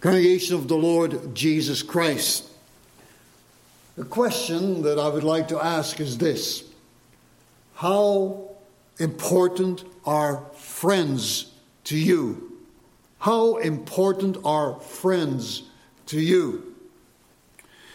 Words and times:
Congregation 0.00 0.56
of 0.56 0.68
the 0.68 0.76
Lord 0.76 1.34
Jesus 1.34 1.82
Christ. 1.82 2.50
The 3.96 4.04
question 4.04 4.82
that 4.82 4.98
I 4.98 5.08
would 5.08 5.24
like 5.24 5.48
to 5.48 5.58
ask 5.58 6.00
is 6.00 6.18
this 6.18 6.64
How 7.76 8.50
important 8.98 9.84
are 10.04 10.44
friends 10.54 11.50
to 11.84 11.96
you? 11.96 12.58
How 13.20 13.56
important 13.56 14.36
are 14.44 14.78
friends 14.80 15.62
to 16.06 16.20
you? 16.20 16.74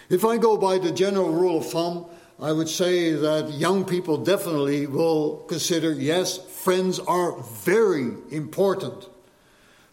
If 0.09 0.25
I 0.25 0.37
go 0.37 0.57
by 0.57 0.79
the 0.79 0.91
general 0.91 1.31
rule 1.31 1.59
of 1.59 1.69
thumb, 1.69 2.05
I 2.39 2.51
would 2.51 2.67
say 2.67 3.11
that 3.11 3.51
young 3.51 3.85
people 3.85 4.17
definitely 4.17 4.87
will 4.87 5.37
consider 5.47 5.91
yes, 5.91 6.39
friends 6.39 6.97
are 6.97 7.39
very 7.43 8.13
important. 8.31 9.07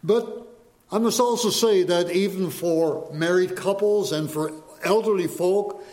But 0.02 0.47
I 0.90 0.98
must 0.98 1.20
also 1.20 1.50
say 1.50 1.82
that 1.82 2.10
even 2.10 2.50
for 2.50 3.10
married 3.12 3.56
couples 3.56 4.10
and 4.10 4.30
for 4.30 4.52
elderly 4.82 5.26
folk, 5.26 5.84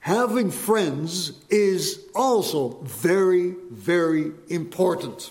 having 0.00 0.50
friends 0.50 1.32
is 1.48 2.04
also 2.14 2.80
very, 2.82 3.54
very 3.70 4.32
important. 4.48 5.30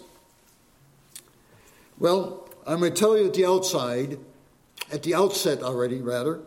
Well, 2.00 2.50
I 2.66 2.76
may 2.76 2.90
tell 2.90 3.18
you 3.18 3.28
at 3.28 3.36
the 3.36 3.46
outside, 3.46 4.18
at 4.92 5.04
the 5.04 5.14
outset 5.14 5.62
already, 5.62 6.02
rather, 6.02 6.40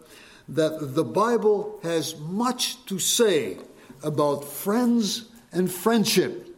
that 0.48 0.94
the 0.94 1.04
Bible 1.04 1.78
has 1.84 2.18
much 2.18 2.84
to 2.86 2.98
say 2.98 3.58
about 4.02 4.44
friends 4.44 5.26
and 5.52 5.70
friendship. 5.70 6.48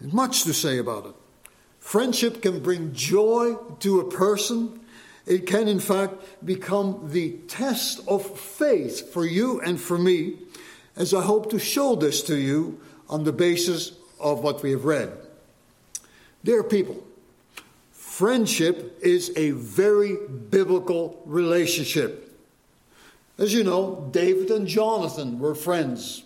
Much 0.00 0.44
to 0.44 0.52
say 0.52 0.76
about 0.76 1.06
it. 1.06 1.14
Friendship 1.84 2.40
can 2.40 2.60
bring 2.60 2.94
joy 2.94 3.56
to 3.80 4.00
a 4.00 4.10
person. 4.10 4.80
It 5.26 5.46
can, 5.46 5.68
in 5.68 5.78
fact, 5.78 6.14
become 6.44 7.10
the 7.10 7.32
test 7.46 8.00
of 8.08 8.38
faith 8.40 9.12
for 9.12 9.24
you 9.24 9.60
and 9.60 9.78
for 9.78 9.98
me, 9.98 10.38
as 10.96 11.12
I 11.12 11.22
hope 11.22 11.50
to 11.50 11.58
show 11.58 11.94
this 11.94 12.22
to 12.22 12.36
you 12.36 12.80
on 13.08 13.24
the 13.24 13.34
basis 13.34 13.92
of 14.18 14.40
what 14.40 14.62
we 14.62 14.70
have 14.70 14.86
read. 14.86 15.12
Dear 16.42 16.64
people, 16.64 17.06
friendship 17.92 18.98
is 19.02 19.30
a 19.36 19.50
very 19.50 20.16
biblical 20.50 21.22
relationship. 21.26 22.34
As 23.36 23.52
you 23.52 23.62
know, 23.62 24.08
David 24.10 24.50
and 24.50 24.66
Jonathan 24.66 25.38
were 25.38 25.54
friends. 25.54 26.24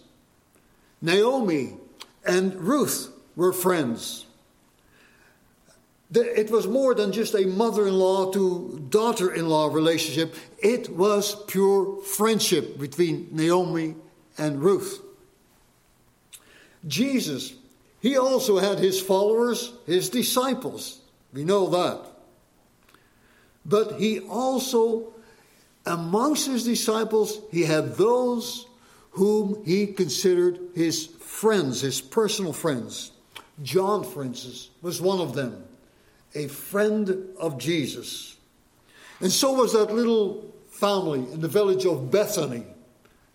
Naomi 1.02 1.74
and 2.24 2.54
Ruth 2.54 3.10
were 3.34 3.52
friends. 3.52 4.24
It 6.10 6.50
was 6.50 6.66
more 6.66 6.94
than 6.94 7.12
just 7.12 7.34
a 7.34 7.46
mother 7.46 7.86
in 7.86 7.94
law 7.94 8.32
to 8.32 8.86
daughter 8.88 9.32
in 9.32 9.48
law 9.48 9.66
relationship, 9.66 10.34
it 10.58 10.88
was 10.88 11.44
pure 11.44 12.02
friendship 12.02 12.78
between 12.78 13.28
Naomi 13.30 13.94
and 14.38 14.62
Ruth. 14.62 15.02
Jesus, 16.86 17.52
he 18.00 18.16
also 18.16 18.58
had 18.58 18.78
his 18.78 19.00
followers, 19.00 19.72
his 19.86 20.08
disciples. 20.08 20.98
We 21.34 21.44
know 21.44 21.68
that. 21.68 22.06
But 23.66 24.00
he 24.00 24.20
also, 24.20 25.12
amongst 25.84 26.46
his 26.46 26.64
disciples, 26.64 27.38
he 27.50 27.64
had 27.64 27.96
those 27.96 28.66
whom 29.10 29.62
he 29.66 29.88
considered 29.88 30.58
his 30.74 31.06
friends, 31.06 31.82
his 31.82 32.00
personal 32.00 32.54
friends. 32.54 33.12
John, 33.62 34.04
for 34.04 34.22
instance, 34.22 34.70
was 34.80 35.02
one 35.02 35.20
of 35.20 35.34
them 35.34 35.64
a 36.34 36.48
friend 36.48 37.28
of 37.38 37.58
Jesus. 37.58 38.36
And 39.20 39.32
so 39.32 39.52
was 39.52 39.72
that 39.72 39.92
little 39.92 40.54
family 40.70 41.20
in 41.32 41.40
the 41.40 41.48
village 41.48 41.84
of 41.84 42.10
Bethany. 42.10 42.64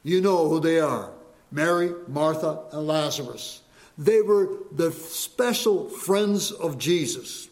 You 0.03 0.22
know 0.22 0.50
who 0.50 0.59
they 0.59 0.80
are 0.80 1.11
Mary, 1.52 1.94
Martha, 2.08 2.61
and 2.72 2.88
Lazarus. 2.88 3.62
They 3.97 4.22
were 4.22 4.50
the 4.72 4.91
special 4.91 5.88
friends 5.88 6.51
of 6.51 6.79
Jesus. 6.79 7.47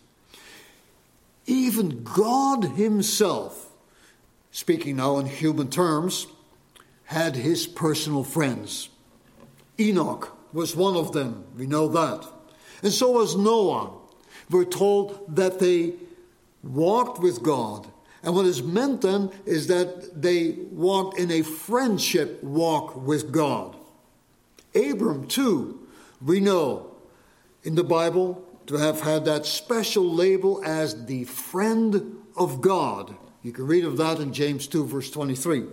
Even 1.46 2.04
God 2.04 2.64
Himself, 2.64 3.70
speaking 4.52 4.96
now 4.96 5.20
in 5.20 5.28
human 5.28 5.70
terms, 5.70 6.26
had 7.06 7.36
His 7.36 7.68
personal 7.68 8.24
friends. 8.24 8.90
Enoch 9.80 10.36
was 10.52 10.76
one 10.76 10.96
of 10.96 11.12
them, 11.12 11.46
we 11.58 11.68
know 11.68 11.88
that. 11.90 12.26
And 12.82 12.92
so 12.92 13.12
was 13.12 13.36
Noah 13.36 14.01
we're 14.52 14.66
told 14.66 15.36
that 15.36 15.60
they 15.60 15.94
walked 16.64 17.20
with 17.22 17.42
God. 17.42 17.88
And 18.24 18.36
what 18.36 18.46
is 18.46 18.62
meant 18.62 19.02
then 19.02 19.32
is 19.46 19.68
that 19.68 20.22
they 20.22 20.52
walked 20.72 21.18
in 21.18 21.32
a 21.32 21.42
friendship 21.42 22.44
walk 22.44 22.96
with 22.96 23.32
God. 23.32 23.76
Abram, 24.76 25.28
too, 25.28 25.88
we 26.24 26.40
know 26.40 26.92
in 27.64 27.76
the 27.76 27.84
Bible 27.84 28.46
to 28.68 28.76
have 28.76 29.02
had 29.02 29.26
that 29.26 29.46
special 29.46 30.10
label 30.10 30.64
as 30.64 31.06
the 31.06 31.24
friend 31.26 32.18
of 32.38 32.62
God. 32.62 33.16
You 33.42 33.52
can 33.52 33.66
read 33.66 33.86
of 33.86 33.98
that 33.98 34.20
in 34.20 34.34
James 34.34 34.68
2, 34.68 34.86
verse 34.86 35.10
23. 35.10 35.64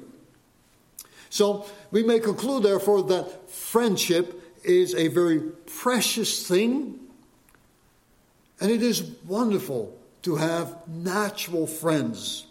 So 1.30 1.66
we 1.90 2.02
may 2.02 2.18
conclude, 2.18 2.62
therefore, 2.62 3.02
that 3.04 3.50
friendship 3.50 4.42
is 4.64 4.94
a 4.94 5.08
very 5.08 5.40
precious 5.66 6.48
thing 6.48 6.98
and 8.60 8.70
it 8.70 8.82
is 8.82 9.02
wonderful 9.26 9.96
to 10.22 10.36
have 10.36 10.76
natural 10.88 11.66
friends. 11.66 12.46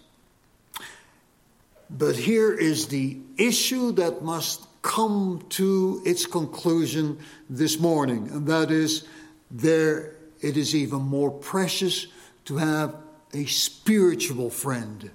But 1.89 2.15
here 2.15 2.53
is 2.53 2.87
the 2.87 3.17
issue 3.37 3.91
that 3.93 4.21
must 4.21 4.65
come 4.81 5.45
to 5.49 6.01
its 6.05 6.25
conclusion 6.25 7.19
this 7.49 7.79
morning, 7.79 8.29
and 8.31 8.47
that 8.47 8.71
is 8.71 9.07
there 9.51 10.15
it 10.41 10.57
is 10.57 10.75
even 10.75 11.01
more 11.01 11.31
precious 11.31 12.07
to 12.45 12.57
have 12.57 12.95
a 13.33 13.45
spiritual 13.45 14.49
friend. 14.49 15.11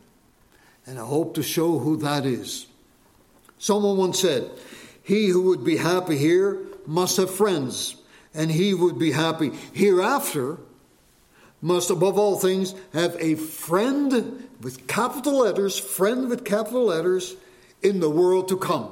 And 0.87 0.99
I 0.99 1.05
hope 1.05 1.35
to 1.35 1.43
show 1.43 1.79
who 1.79 1.97
that 1.99 2.27
is. 2.27 2.67
Someone 3.59 3.97
once 3.97 4.21
said, 4.21 4.51
He 5.03 5.29
who 5.29 5.43
would 5.43 5.65
be 5.65 5.77
happy 5.77 6.19
here 6.19 6.59
must 6.87 7.17
have 7.19 7.31
friends, 7.31 7.97
and 8.35 8.51
he 8.51 8.75
would 8.75 8.99
be 8.99 9.13
happy 9.13 9.53
hereafter 9.73 10.59
must 11.63 11.91
above 11.91 12.19
all 12.19 12.37
things 12.37 12.75
have 12.93 13.17
a 13.21 13.37
friend 13.37 14.49
with 14.61 14.87
capital 14.87 15.39
letters, 15.39 15.79
friend 15.79 16.29
with 16.29 16.45
capital 16.45 16.85
letters 16.85 17.37
in 17.81 18.01
the 18.01 18.11
world 18.11 18.49
to 18.49 18.57
come. 18.57 18.91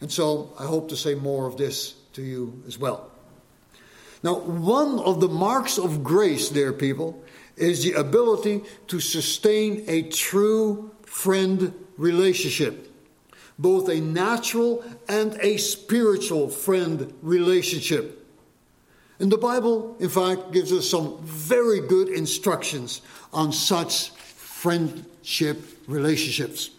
And 0.00 0.12
so 0.12 0.52
I 0.58 0.64
hope 0.64 0.90
to 0.90 0.96
say 0.96 1.14
more 1.14 1.46
of 1.46 1.56
this 1.56 1.94
to 2.14 2.22
you 2.22 2.62
as 2.66 2.78
well. 2.78 3.10
Now, 4.22 4.40
one 4.40 4.98
of 4.98 5.20
the 5.20 5.28
marks 5.28 5.78
of 5.78 6.02
grace, 6.02 6.48
dear 6.48 6.72
people, 6.72 7.22
is 7.56 7.84
the 7.84 7.92
ability 7.92 8.62
to 8.88 9.00
sustain 9.00 9.84
a 9.86 10.02
true 10.02 10.90
friend 11.02 11.72
relationship, 11.96 12.92
both 13.58 13.88
a 13.88 14.00
natural 14.00 14.84
and 15.08 15.38
a 15.40 15.56
spiritual 15.58 16.48
friend 16.48 17.14
relationship. 17.22 18.25
And 19.18 19.32
the 19.32 19.38
Bible, 19.38 19.96
in 19.98 20.08
fact, 20.08 20.52
gives 20.52 20.72
us 20.72 20.88
some 20.88 21.18
very 21.22 21.80
good 21.80 22.08
instructions 22.08 23.00
on 23.32 23.52
such 23.52 24.10
friendship 24.10 25.62
relationships. 25.86 26.70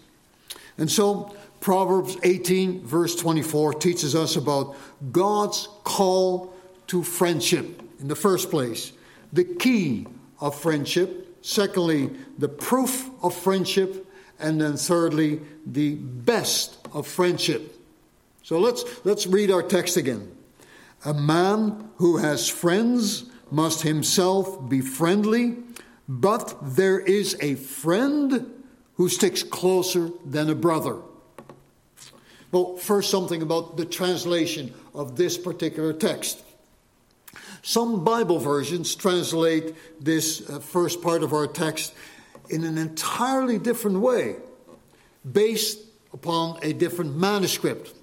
And 0.77 0.89
so, 0.89 1.35
Proverbs 1.59 2.17
18, 2.21 2.85
verse 2.85 3.15
24, 3.15 3.73
teaches 3.75 4.15
us 4.15 4.35
about 4.35 4.75
God's 5.11 5.67
call 5.83 6.53
to 6.87 7.03
friendship 7.03 7.81
in 7.99 8.07
the 8.07 8.15
first 8.15 8.51
place, 8.51 8.93
the 9.33 9.43
key 9.43 10.05
of 10.39 10.59
friendship, 10.59 11.37
secondly, 11.41 12.11
the 12.37 12.47
proof 12.47 13.09
of 13.23 13.35
friendship, 13.35 14.05
and 14.39 14.61
then 14.61 14.77
thirdly, 14.77 15.41
the 15.65 15.95
best 15.95 16.77
of 16.93 17.07
friendship. 17.07 17.75
So 18.43 18.59
let's, 18.59 18.83
let's 19.03 19.25
read 19.25 19.49
our 19.49 19.63
text 19.63 19.97
again. 19.97 20.36
A 21.05 21.13
man 21.13 21.89
who 21.97 22.17
has 22.17 22.49
friends 22.49 23.25
must 23.51 23.83
himself 23.83 24.67
be 24.67 24.81
friendly, 24.81 25.57
but 26.07 26.57
there 26.61 26.99
is 26.99 27.37
a 27.39 27.55
friend 27.55 28.53
who 28.95 29.09
sticks 29.09 29.43
closer 29.43 30.09
than 30.25 30.49
a 30.49 30.55
brother. 30.55 30.97
Well, 32.51 32.77
first, 32.77 33.09
something 33.09 33.41
about 33.41 33.77
the 33.77 33.85
translation 33.85 34.73
of 34.93 35.15
this 35.15 35.37
particular 35.37 35.93
text. 35.93 36.41
Some 37.61 38.03
Bible 38.03 38.39
versions 38.39 38.95
translate 38.95 39.75
this 40.01 40.49
uh, 40.49 40.59
first 40.59 41.01
part 41.01 41.23
of 41.23 41.33
our 41.33 41.47
text 41.47 41.93
in 42.49 42.63
an 42.63 42.77
entirely 42.77 43.59
different 43.59 43.99
way, 43.99 44.37
based 45.29 45.79
upon 46.13 46.59
a 46.63 46.73
different 46.73 47.15
manuscript. 47.17 47.93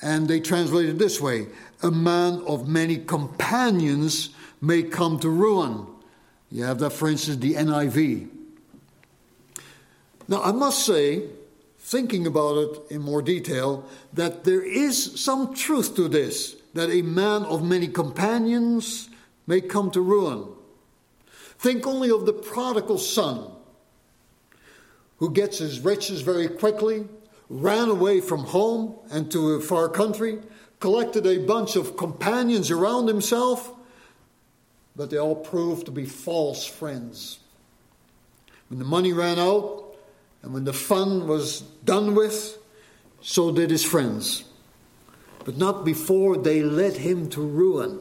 And 0.00 0.26
they 0.26 0.40
translate 0.40 0.88
it 0.88 0.98
this 0.98 1.20
way 1.20 1.48
a 1.82 1.90
man 1.90 2.42
of 2.46 2.68
many 2.68 2.96
companions 2.96 4.30
may 4.60 4.82
come 4.82 5.18
to 5.20 5.28
ruin. 5.28 5.86
You 6.50 6.64
have 6.64 6.78
that, 6.80 6.90
for 6.90 7.08
instance, 7.08 7.38
the 7.38 7.54
NIV. 7.54 8.28
Now, 10.26 10.42
I 10.42 10.52
must 10.52 10.84
say, 10.84 11.24
thinking 11.78 12.26
about 12.26 12.58
it 12.58 12.82
in 12.90 13.02
more 13.02 13.22
detail, 13.22 13.88
that 14.12 14.44
there 14.44 14.62
is 14.62 15.20
some 15.20 15.54
truth 15.54 15.94
to 15.96 16.08
this 16.08 16.56
that 16.74 16.90
a 16.90 17.02
man 17.02 17.44
of 17.44 17.64
many 17.64 17.88
companions 17.88 19.08
may 19.46 19.60
come 19.60 19.90
to 19.90 20.00
ruin. 20.00 20.46
Think 21.58 21.86
only 21.86 22.10
of 22.10 22.26
the 22.26 22.32
prodigal 22.32 22.98
son 22.98 23.50
who 25.18 25.30
gets 25.30 25.58
his 25.58 25.80
riches 25.80 26.20
very 26.20 26.48
quickly, 26.48 27.06
ran 27.48 27.88
away 27.88 28.20
from 28.20 28.40
home 28.44 28.94
and 29.10 29.30
to 29.32 29.54
a 29.54 29.60
far 29.60 29.88
country, 29.88 30.38
collected 30.80 31.26
a 31.26 31.38
bunch 31.38 31.76
of 31.76 31.96
companions 31.96 32.70
around 32.70 33.08
himself, 33.08 33.72
but 34.94 35.10
they 35.10 35.18
all 35.18 35.36
proved 35.36 35.86
to 35.86 35.92
be 35.92 36.04
false 36.04 36.64
friends. 36.64 37.38
When 38.68 38.78
the 38.78 38.84
money 38.84 39.12
ran 39.12 39.38
out 39.38 39.96
and 40.42 40.52
when 40.52 40.64
the 40.64 40.72
fun 40.72 41.26
was 41.26 41.60
done 41.84 42.14
with, 42.14 42.58
so 43.20 43.50
did 43.50 43.70
his 43.70 43.84
friends. 43.84 44.44
But 45.44 45.56
not 45.56 45.84
before 45.84 46.36
they 46.36 46.62
led 46.62 46.98
him 46.98 47.28
to 47.30 47.40
ruin. 47.40 47.98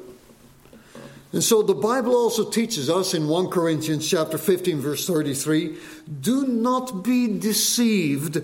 And 1.33 1.43
so 1.43 1.61
the 1.61 1.75
Bible 1.75 2.15
also 2.15 2.49
teaches 2.49 2.89
us 2.89 3.13
in 3.13 3.27
1 3.27 3.49
Corinthians 3.49 4.09
chapter 4.09 4.37
15 4.37 4.79
verse 4.79 5.05
33, 5.05 5.77
do 6.21 6.47
not 6.47 7.03
be 7.03 7.27
deceived. 7.39 8.41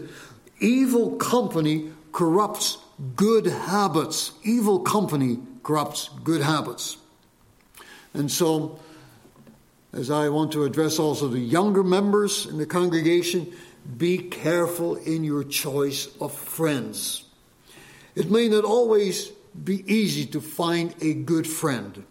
Evil 0.60 1.16
company 1.18 1.92
corrupts 2.12 2.78
good 3.16 3.46
habits. 3.46 4.32
Evil 4.44 4.80
company 4.80 5.40
corrupts 5.64 6.10
good 6.24 6.42
habits. 6.42 6.98
And 8.14 8.32
so 8.32 8.80
as 9.94 10.10
I 10.10 10.30
want 10.30 10.52
to 10.54 10.64
address 10.64 10.98
also 10.98 11.28
the 11.28 11.40
younger 11.40 11.84
members 11.84 12.48
in 12.48 12.58
the 12.58 12.66
congregation, 12.66 13.54
be 13.98 14.18
careful 14.18 14.96
in 14.96 15.24
your 15.24 15.44
choice 15.44 16.10
of 16.20 16.34
friends. 16.34 17.26
It 18.16 18.32
may 18.32 18.48
not 18.48 18.64
always 18.64 19.30
be 19.64 19.84
easy 19.92 20.26
to 20.28 20.42
find 20.42 20.96
a 21.00 21.14
good 21.14 21.46
friend. 21.46 22.06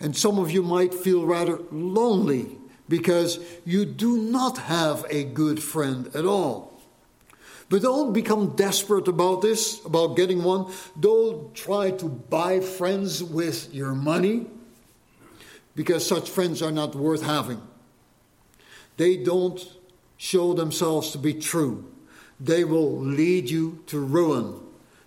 And 0.00 0.14
some 0.14 0.38
of 0.38 0.50
you 0.50 0.62
might 0.62 0.92
feel 0.92 1.24
rather 1.24 1.58
lonely 1.70 2.58
because 2.88 3.40
you 3.64 3.86
do 3.86 4.18
not 4.18 4.58
have 4.58 5.06
a 5.08 5.24
good 5.24 5.62
friend 5.62 6.10
at 6.14 6.26
all. 6.26 6.77
But 7.70 7.82
don't 7.82 8.12
become 8.12 8.56
desperate 8.56 9.08
about 9.08 9.42
this, 9.42 9.84
about 9.84 10.16
getting 10.16 10.42
one. 10.42 10.72
Don't 10.98 11.54
try 11.54 11.90
to 11.90 12.06
buy 12.06 12.60
friends 12.60 13.22
with 13.22 13.74
your 13.74 13.94
money 13.94 14.46
because 15.74 16.06
such 16.06 16.30
friends 16.30 16.62
are 16.62 16.72
not 16.72 16.94
worth 16.94 17.22
having. 17.22 17.60
They 18.96 19.16
don't 19.16 19.64
show 20.16 20.54
themselves 20.54 21.12
to 21.12 21.18
be 21.18 21.34
true. 21.34 21.84
They 22.40 22.64
will 22.64 22.98
lead 22.98 23.50
you 23.50 23.82
to 23.86 24.00
ruin, 24.00 24.60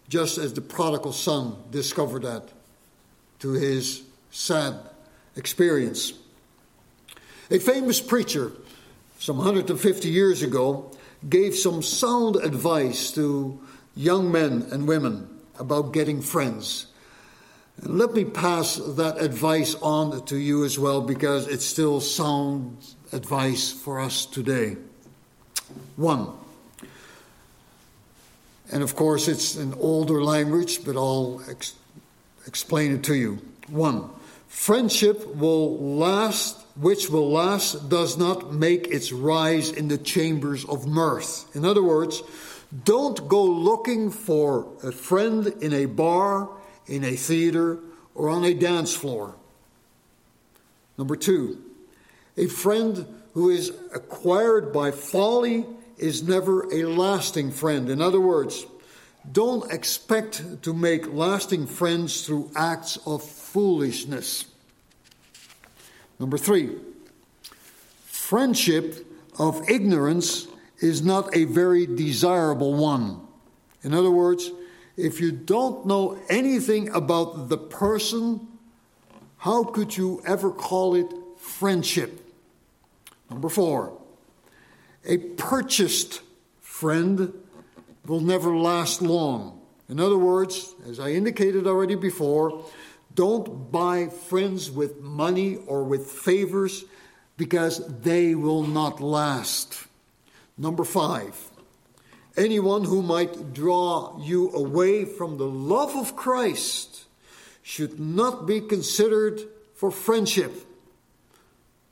just 0.08 0.38
as 0.38 0.54
the 0.54 0.62
prodigal 0.62 1.14
son 1.14 1.56
discovered 1.72 2.22
that 2.24 2.50
to 3.40 3.52
his 3.54 4.04
sad 4.30 4.76
experience. 5.36 6.14
A 7.50 7.60
famous 7.60 8.00
preacher, 8.00 8.52
some 9.20 9.38
150 9.38 10.10
years 10.10 10.44
ago, 10.44 10.92
gave 11.30 11.56
some 11.56 11.82
sound 11.82 12.36
advice 12.38 13.12
to 13.12 13.60
young 13.96 14.32
men 14.32 14.68
and 14.72 14.88
women 14.88 15.28
about 15.60 15.94
getting 15.94 16.22
friends. 16.22 16.88
And 17.82 17.98
let 17.98 18.14
me 18.14 18.26
pass 18.26 18.76
that 18.76 19.20
advice 19.20 19.76
on 19.76 20.26
to 20.26 20.38
you 20.38 20.66
as 20.66 20.78
well 20.78 21.02
because 21.02 21.48
it's 21.48 21.66
still 21.66 22.00
sound 22.02 22.78
advice 23.12 23.72
for 23.72 24.00
us 24.00 24.26
today. 24.26 24.78
One, 25.96 26.30
and 28.72 28.84
of 28.84 28.96
course 28.96 29.28
it's 29.28 29.56
an 29.56 29.74
older 29.80 30.24
language, 30.24 30.86
but 30.86 30.96
I'll 30.96 31.42
ex- 31.50 31.76
explain 32.48 32.94
it 32.94 33.04
to 33.06 33.16
you. 33.16 33.40
One, 33.68 34.10
friendship 34.48 35.36
will 35.36 35.78
last, 35.98 36.61
which 36.76 37.10
will 37.10 37.32
last, 37.32 37.90
does 37.90 38.18
not 38.18 38.54
make 38.54 38.88
its 38.88 39.12
rise 39.12 39.72
in 39.72 39.88
the 39.88 39.98
chambers 39.98 40.66
of 40.66 40.88
mirth. 40.88 41.54
In 41.56 41.66
other 41.66 41.84
words, 41.84 42.24
don't 42.86 43.28
go 43.28 43.44
looking 43.44 44.12
for 44.12 44.68
a 44.84 44.92
friend 44.92 45.48
in 45.62 45.74
a 45.74 45.86
bar 45.86 46.50
in 46.88 47.04
a 47.04 47.16
theater, 47.16 47.80
or 48.14 48.30
on 48.30 48.44
a 48.44 48.54
dance 48.54 48.94
floor. 48.94 49.36
Number 50.98 51.16
two, 51.16 51.64
a 52.36 52.48
friend 52.48 53.06
who 53.34 53.50
is 53.50 53.72
acquired 53.94 54.74
by 54.74 54.92
folly 54.92 55.66
is 55.98 56.24
never 56.24 56.72
a 56.74 56.84
lasting 56.84 57.52
friend. 57.52 57.90
In 57.90 58.02
other 58.02 58.20
words, 58.20 58.66
don't 59.32 59.72
expect 59.72 60.64
to 60.64 60.74
make 60.74 61.14
lasting 61.14 61.68
friends 61.68 62.26
through 62.26 62.52
acts 62.56 62.98
of 63.06 63.24
foolishness. 63.24 64.46
Number 66.22 66.38
three, 66.38 66.78
friendship 68.06 69.08
of 69.40 69.68
ignorance 69.68 70.48
is 70.78 71.02
not 71.02 71.36
a 71.36 71.46
very 71.46 71.88
desirable 71.88 72.76
one. 72.76 73.22
In 73.82 73.96
other 73.96 74.12
words, 74.12 74.52
if 74.96 75.20
you 75.20 75.32
don't 75.32 75.88
know 75.88 76.20
anything 76.30 76.90
about 76.90 77.50
the 77.50 77.58
person, 77.58 78.48
how 79.38 79.64
could 79.64 79.98
you 79.98 80.22
ever 80.24 80.52
call 80.52 80.94
it 80.94 81.12
friendship? 81.40 82.24
Number 83.32 83.50
four, 83.50 83.98
a 85.04 85.18
purchased 85.18 86.22
friend 86.60 87.34
will 88.06 88.22
never 88.22 88.56
last 88.56 89.02
long. 89.02 89.60
In 89.90 90.00
other 90.00 90.20
words, 90.20 90.76
as 90.88 91.00
I 91.00 91.14
indicated 91.14 91.66
already 91.66 91.96
before, 91.96 92.64
don't 93.16 93.72
buy 93.72 94.08
friends 94.08 94.70
with 94.72 95.02
money 95.02 95.58
or 95.68 95.84
with 95.84 96.08
favors 96.08 96.86
because 97.38 97.86
they 98.02 98.36
will 98.36 98.64
not 98.64 99.02
last. 99.02 99.88
Number 100.58 100.84
five, 100.84 101.36
anyone 102.38 102.84
who 102.84 103.02
might 103.02 103.54
draw 103.54 104.20
you 104.22 104.52
away 104.52 105.06
from 105.06 105.38
the 105.38 105.48
love 105.48 105.96
of 105.96 106.16
Christ 106.16 107.06
should 107.64 108.00
not 108.00 108.46
be 108.46 108.62
considered 108.62 109.42
for 109.74 109.92
friendship. 109.92 110.54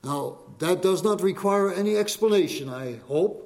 Now, 0.03 0.37
that 0.59 0.81
does 0.81 1.03
not 1.03 1.21
require 1.21 1.73
any 1.73 1.95
explanation, 1.97 2.69
I 2.69 2.97
hope. 3.07 3.45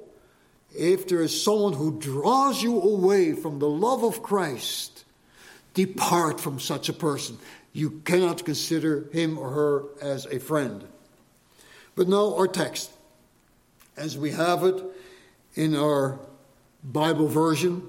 If 0.75 1.07
there 1.07 1.21
is 1.21 1.43
someone 1.43 1.73
who 1.73 1.99
draws 1.99 2.61
you 2.61 2.81
away 2.81 3.33
from 3.33 3.59
the 3.59 3.69
love 3.69 4.03
of 4.03 4.23
Christ, 4.23 5.05
depart 5.73 6.39
from 6.39 6.59
such 6.59 6.89
a 6.89 6.93
person. 6.93 7.37
You 7.73 8.01
cannot 8.05 8.45
consider 8.45 9.09
him 9.11 9.37
or 9.37 9.49
her 9.49 9.83
as 10.01 10.25
a 10.27 10.39
friend. 10.39 10.85
But 11.95 12.07
now, 12.07 12.35
our 12.35 12.47
text, 12.47 12.91
as 13.97 14.17
we 14.17 14.31
have 14.31 14.63
it 14.63 14.81
in 15.55 15.75
our 15.75 16.19
Bible 16.83 17.27
version. 17.27 17.87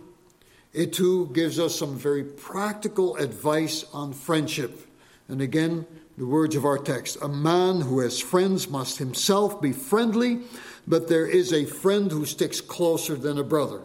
It 0.72 0.92
too 0.92 1.30
gives 1.32 1.58
us 1.58 1.74
some 1.74 1.96
very 1.96 2.24
practical 2.24 3.16
advice 3.16 3.84
on 3.92 4.12
friendship. 4.12 4.86
And 5.28 5.40
again, 5.40 5.86
the 6.16 6.26
words 6.26 6.54
of 6.54 6.64
our 6.64 6.78
text 6.78 7.18
A 7.22 7.28
man 7.28 7.80
who 7.80 8.00
has 8.00 8.20
friends 8.20 8.68
must 8.68 8.98
himself 8.98 9.60
be 9.60 9.72
friendly, 9.72 10.40
but 10.86 11.08
there 11.08 11.26
is 11.26 11.52
a 11.52 11.64
friend 11.64 12.10
who 12.10 12.24
sticks 12.24 12.60
closer 12.60 13.16
than 13.16 13.38
a 13.38 13.44
brother. 13.44 13.82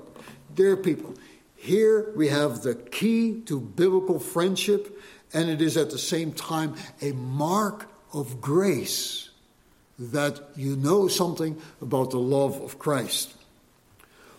Dear 0.53 0.77
people, 0.77 1.15
here 1.55 2.11
we 2.15 2.27
have 2.27 2.61
the 2.61 2.75
key 2.75 3.41
to 3.45 3.59
biblical 3.59 4.19
friendship, 4.19 4.99
and 5.33 5.49
it 5.49 5.61
is 5.61 5.77
at 5.77 5.91
the 5.91 5.97
same 5.97 6.31
time 6.31 6.75
a 7.01 7.11
mark 7.11 7.89
of 8.13 8.41
grace 8.41 9.29
that 9.97 10.39
you 10.55 10.75
know 10.75 11.07
something 11.07 11.61
about 11.81 12.11
the 12.11 12.19
love 12.19 12.61
of 12.61 12.79
Christ. 12.79 13.33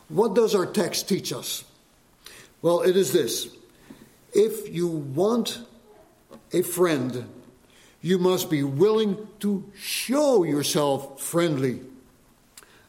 What 0.08 0.34
does 0.34 0.54
our 0.54 0.66
text 0.66 1.08
teach 1.08 1.32
us? 1.32 1.64
Well, 2.62 2.80
it 2.82 2.96
is 2.96 3.12
this 3.12 3.48
if 4.32 4.72
you 4.72 4.86
want 4.86 5.60
a 6.52 6.62
friend, 6.62 7.26
you 8.00 8.18
must 8.18 8.50
be 8.50 8.62
willing 8.62 9.28
to 9.40 9.64
show 9.76 10.44
yourself 10.44 11.20
friendly. 11.20 11.80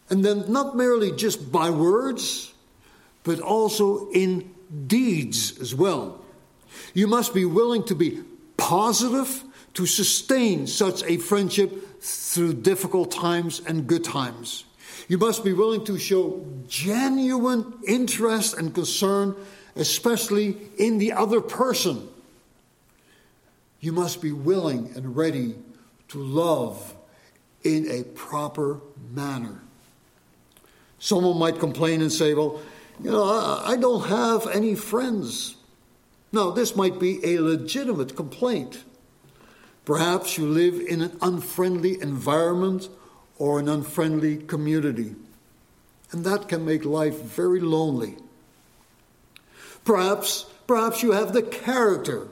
And 0.10 0.26
then, 0.26 0.52
not 0.52 0.76
merely 0.76 1.12
just 1.12 1.52
by 1.52 1.70
words, 1.70 2.54
but 3.24 3.40
also 3.40 4.10
in 4.12 4.54
deeds 4.88 5.60
as 5.60 5.74
well. 5.74 6.21
You 6.94 7.08
must 7.08 7.34
be 7.34 7.46
willing 7.46 7.84
to 7.86 7.96
be 7.96 8.22
positive 8.58 9.44
to 9.74 9.86
sustain 9.86 10.68
such 10.68 11.04
a 11.04 11.18
friendship 11.18 12.02
through 12.02 12.54
difficult 12.56 13.12
times 13.12 13.62
and 13.66 13.88
good 13.88 14.04
times. 14.04 14.66
You 15.08 15.18
must 15.18 15.44
be 15.44 15.54
willing 15.54 15.86
to 15.86 15.98
show 15.98 16.46
genuine 16.68 17.74
interest 17.88 18.58
and 18.58 18.74
concern, 18.74 19.36
especially 19.76 20.58
in 20.78 20.98
the 20.98 21.14
other 21.14 21.42
person. 21.42 22.08
You 23.80 23.92
must 23.92 24.22
be 24.22 24.32
willing 24.32 24.92
and 24.96 25.16
ready 25.16 25.56
to 26.10 26.20
love 26.20 26.94
in 27.64 27.90
a 27.90 28.04
proper 28.04 28.80
manner. 29.12 29.62
Someone 31.00 31.38
might 31.38 31.60
complain 31.60 32.02
and 32.02 32.12
say, 32.12 32.34
Well, 32.34 32.62
you 33.04 33.10
know, 33.10 33.24
I, 33.24 33.76
don't 33.78 34.08
have 34.08 34.48
any 34.48 34.76
friends. 34.76 35.56
Now, 36.32 36.52
this 36.52 36.76
might 36.76 37.00
be 37.00 37.24
a 37.26 37.40
legitimate 37.40 38.16
complaint. 38.16 38.84
Perhaps 39.84 40.38
you 40.38 40.48
live 40.48 40.80
in 40.80 41.02
an 41.02 41.18
unfriendly 41.22 42.02
environment 42.02 42.88
or 43.38 43.60
an 43.60 43.68
unfriendly 43.68 44.38
community, 44.38 45.16
and 46.12 46.24
that 46.24 46.48
can 46.48 46.64
make 46.64 46.86
life 46.86 47.20
very 47.20 47.60
lonely. 47.60 48.16
Perhaps, 49.84 50.46
perhaps 50.68 51.02
you 51.02 51.12
have 51.12 51.34
the 51.34 51.42
character 51.42 52.28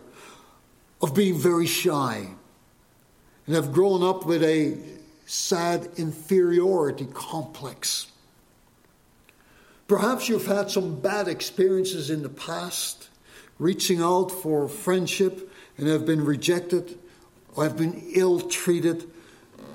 of 1.01 1.15
being 1.15 1.37
very 1.37 1.65
shy 1.65 2.27
and 3.47 3.55
have 3.55 3.73
grown 3.73 4.03
up 4.03 4.25
with 4.25 4.43
a 4.43 4.77
sad 5.25 5.89
inferiority 5.97 7.07
complex. 7.13 8.07
Perhaps 9.87 10.29
you've 10.29 10.45
had 10.45 10.69
some 10.69 10.99
bad 10.99 11.27
experiences 11.27 12.11
in 12.11 12.21
the 12.21 12.29
past, 12.29 13.08
reaching 13.59 14.01
out 14.01 14.31
for 14.31 14.67
friendship 14.67 15.51
and 15.77 15.87
have 15.87 16.05
been 16.05 16.23
rejected 16.23 16.97
or 17.55 17.63
have 17.65 17.77
been 17.77 18.01
ill 18.15 18.39
treated 18.41 19.05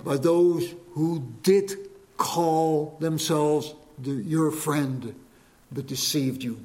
by 0.05 0.17
those 0.17 0.75
who 0.93 1.33
did 1.43 1.73
call 2.17 2.97
themselves 3.00 3.75
the, 3.99 4.11
your 4.11 4.50
friend 4.50 5.14
but 5.71 5.87
deceived 5.87 6.43
you. 6.43 6.64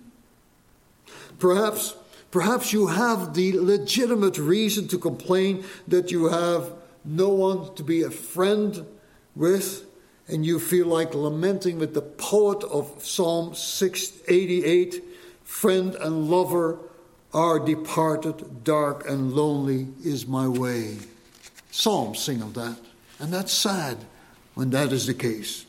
Perhaps, 1.39 1.95
perhaps 2.31 2.73
you 2.73 2.88
have 2.88 3.33
the 3.33 3.53
legitimate 3.59 4.38
reason 4.38 4.88
to 4.88 4.97
complain 4.97 5.63
that 5.88 6.11
you 6.11 6.29
have 6.29 6.71
no 7.03 7.29
one 7.29 7.73
to 7.75 7.83
be 7.83 8.03
a 8.03 8.11
friend 8.11 8.85
with, 9.35 9.85
and 10.27 10.45
you 10.45 10.59
feel 10.59 10.85
like 10.85 11.15
lamenting 11.15 11.79
with 11.79 11.93
the 11.93 12.01
poet 12.01 12.63
of 12.63 13.03
Psalm 13.03 13.55
688 13.55 15.03
Friend 15.43 15.95
and 15.95 16.29
lover 16.29 16.77
are 17.33 17.59
departed, 17.59 18.63
dark 18.63 19.07
and 19.07 19.33
lonely 19.33 19.88
is 20.03 20.27
my 20.27 20.48
way. 20.48 20.98
Psalms 21.71 22.19
sing 22.19 22.41
of 22.41 22.53
that, 22.55 22.79
and 23.19 23.31
that's 23.31 23.53
sad 23.53 23.98
when 24.55 24.71
that 24.71 24.91
is 24.91 25.05
the 25.05 25.13
case. 25.13 25.65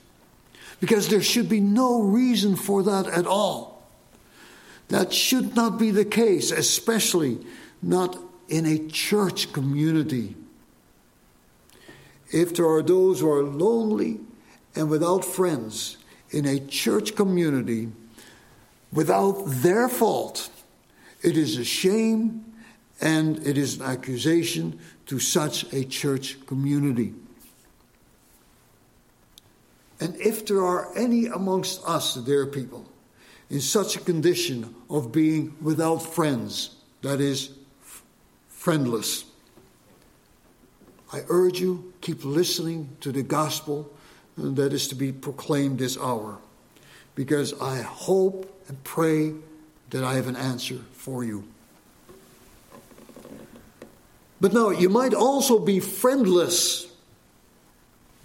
Because 0.81 1.09
there 1.09 1.23
should 1.23 1.49
be 1.49 1.61
no 1.61 2.01
reason 2.01 2.57
for 2.57 2.83
that 2.83 3.07
at 3.07 3.27
all. 3.27 3.83
That 4.89 5.13
should 5.13 5.55
not 5.55 5.79
be 5.79 5.91
the 5.91 6.05
case, 6.05 6.51
especially 6.51 7.39
not 7.83 8.19
in 8.49 8.67
a 8.67 8.89
church 8.89 9.53
community. 9.53 10.35
If 12.33 12.55
there 12.55 12.69
are 12.69 12.83
those 12.83 13.21
who 13.21 13.31
are 13.31 13.43
lonely 13.43 14.21
and 14.75 14.89
without 14.89 15.25
friends 15.25 15.99
in 16.31 16.47
a 16.47 16.59
church 16.59 17.15
community 17.15 17.89
without 18.93 19.45
their 19.47 19.89
fault, 19.89 20.51
it 21.23 21.37
is 21.37 21.59
a 21.59 21.65
shame 21.65 22.45
and 23.01 23.47
it 23.47 23.57
is 23.57 23.81
an 23.81 23.87
accusation 23.87 24.79
to 25.07 25.19
such 25.19 25.73
a 25.73 25.85
church 25.85 26.45
community. 26.47 27.15
And 30.01 30.17
if 30.17 30.47
there 30.47 30.65
are 30.65 30.97
any 30.97 31.27
amongst 31.27 31.87
us, 31.87 32.15
dear 32.15 32.47
people, 32.47 32.87
in 33.51 33.61
such 33.61 33.97
a 33.97 34.01
condition 34.01 34.75
of 34.89 35.13
being 35.13 35.57
without 35.61 35.99
friends, 35.99 36.77
that 37.03 37.21
is, 37.21 37.51
friendless, 38.49 39.25
I 41.13 41.23
urge 41.29 41.61
you, 41.61 41.93
keep 42.01 42.25
listening 42.25 42.97
to 43.01 43.11
the 43.11 43.23
gospel 43.23 43.91
that 44.37 44.73
is 44.73 44.89
to 44.89 44.95
be 44.95 45.13
proclaimed 45.13 45.79
this 45.79 45.99
hour, 45.99 46.39
because 47.15 47.59
I 47.61 47.83
hope 47.83 48.65
and 48.69 48.83
pray 48.85 49.35
that 49.91 50.05
I 50.05 50.15
have 50.15 50.29
an 50.29 50.37
answer 50.37 50.79
for 50.93 51.25
you. 51.25 51.45
But 54.41 54.53
now, 54.53 54.71
you 54.71 54.89
might 54.89 55.13
also 55.13 55.59
be 55.59 55.81
friendless 55.81 56.87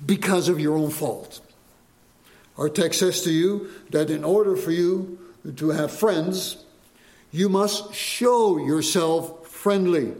because 0.05 0.47
of 0.47 0.59
your 0.59 0.77
own 0.77 0.89
fault. 0.89 1.41
Our 2.57 2.69
text 2.69 2.99
says 2.99 3.21
to 3.23 3.31
you 3.31 3.69
that 3.89 4.09
in 4.09 4.23
order 4.23 4.55
for 4.55 4.71
you 4.71 5.19
to 5.57 5.69
have 5.69 5.91
friends, 5.91 6.63
you 7.31 7.49
must 7.49 7.93
show 7.93 8.57
yourself 8.57 9.47
friendly. 9.47 10.13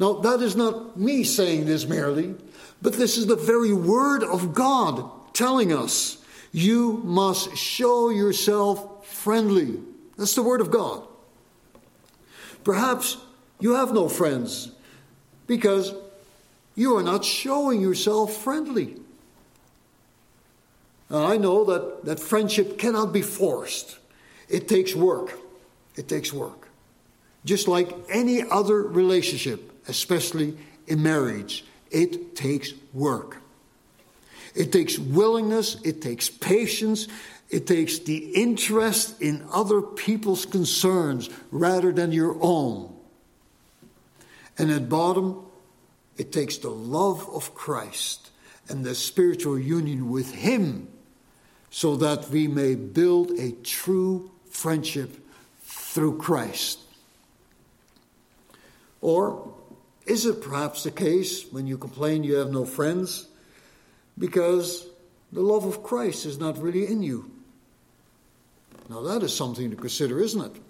Now, 0.00 0.14
that 0.14 0.40
is 0.40 0.56
not 0.56 0.98
me 0.98 1.24
saying 1.24 1.66
this 1.66 1.86
merely, 1.86 2.34
but 2.80 2.94
this 2.94 3.18
is 3.18 3.26
the 3.26 3.36
very 3.36 3.72
word 3.72 4.24
of 4.24 4.54
God 4.54 5.10
telling 5.34 5.72
us 5.72 6.18
you 6.52 7.02
must 7.04 7.54
show 7.56 8.08
yourself 8.08 9.06
friendly. 9.06 9.78
That's 10.16 10.34
the 10.34 10.42
word 10.42 10.60
of 10.60 10.70
God. 10.70 11.06
Perhaps 12.64 13.16
you 13.60 13.74
have 13.74 13.92
no 13.92 14.08
friends 14.08 14.70
because 15.46 15.94
you 16.74 16.96
are 16.96 17.02
not 17.02 17.24
showing 17.24 17.80
yourself 17.80 18.34
friendly. 18.36 18.96
Now, 21.10 21.26
I 21.26 21.36
know 21.36 21.64
that, 21.64 22.04
that 22.06 22.20
friendship 22.20 22.78
cannot 22.78 23.12
be 23.12 23.22
forced. 23.22 23.98
It 24.48 24.68
takes 24.68 24.94
work. 24.94 25.38
It 25.96 26.08
takes 26.08 26.32
work. 26.32 26.68
Just 27.44 27.68
like 27.68 27.94
any 28.08 28.42
other 28.42 28.82
relationship, 28.82 29.70
especially 29.88 30.56
in 30.86 31.02
marriage, 31.02 31.64
it 31.90 32.34
takes 32.34 32.72
work. 32.94 33.38
It 34.54 34.72
takes 34.72 34.98
willingness, 34.98 35.80
it 35.82 36.02
takes 36.02 36.28
patience, 36.28 37.08
it 37.52 37.66
takes 37.66 37.98
the 37.98 38.16
interest 38.16 39.20
in 39.20 39.44
other 39.52 39.82
people's 39.82 40.46
concerns 40.46 41.28
rather 41.50 41.92
than 41.92 42.10
your 42.10 42.38
own. 42.40 42.96
And 44.56 44.70
at 44.70 44.88
bottom, 44.88 45.44
it 46.16 46.32
takes 46.32 46.56
the 46.56 46.70
love 46.70 47.28
of 47.28 47.54
Christ 47.54 48.30
and 48.68 48.82
the 48.82 48.94
spiritual 48.94 49.58
union 49.58 50.08
with 50.08 50.34
Him 50.34 50.88
so 51.70 51.96
that 51.96 52.30
we 52.30 52.48
may 52.48 52.74
build 52.74 53.32
a 53.32 53.52
true 53.52 54.30
friendship 54.50 55.18
through 55.62 56.16
Christ. 56.16 56.78
Or 59.02 59.52
is 60.06 60.24
it 60.24 60.40
perhaps 60.40 60.84
the 60.84 60.90
case 60.90 61.44
when 61.52 61.66
you 61.66 61.76
complain 61.76 62.24
you 62.24 62.36
have 62.36 62.50
no 62.50 62.64
friends 62.64 63.26
because 64.18 64.86
the 65.32 65.42
love 65.42 65.66
of 65.66 65.82
Christ 65.82 66.24
is 66.24 66.38
not 66.38 66.56
really 66.56 66.86
in 66.86 67.02
you? 67.02 67.31
Now, 68.92 69.00
that 69.00 69.22
is 69.22 69.34
something 69.34 69.70
to 69.70 69.76
consider, 69.76 70.20
isn't 70.20 70.54
it? 70.54 70.62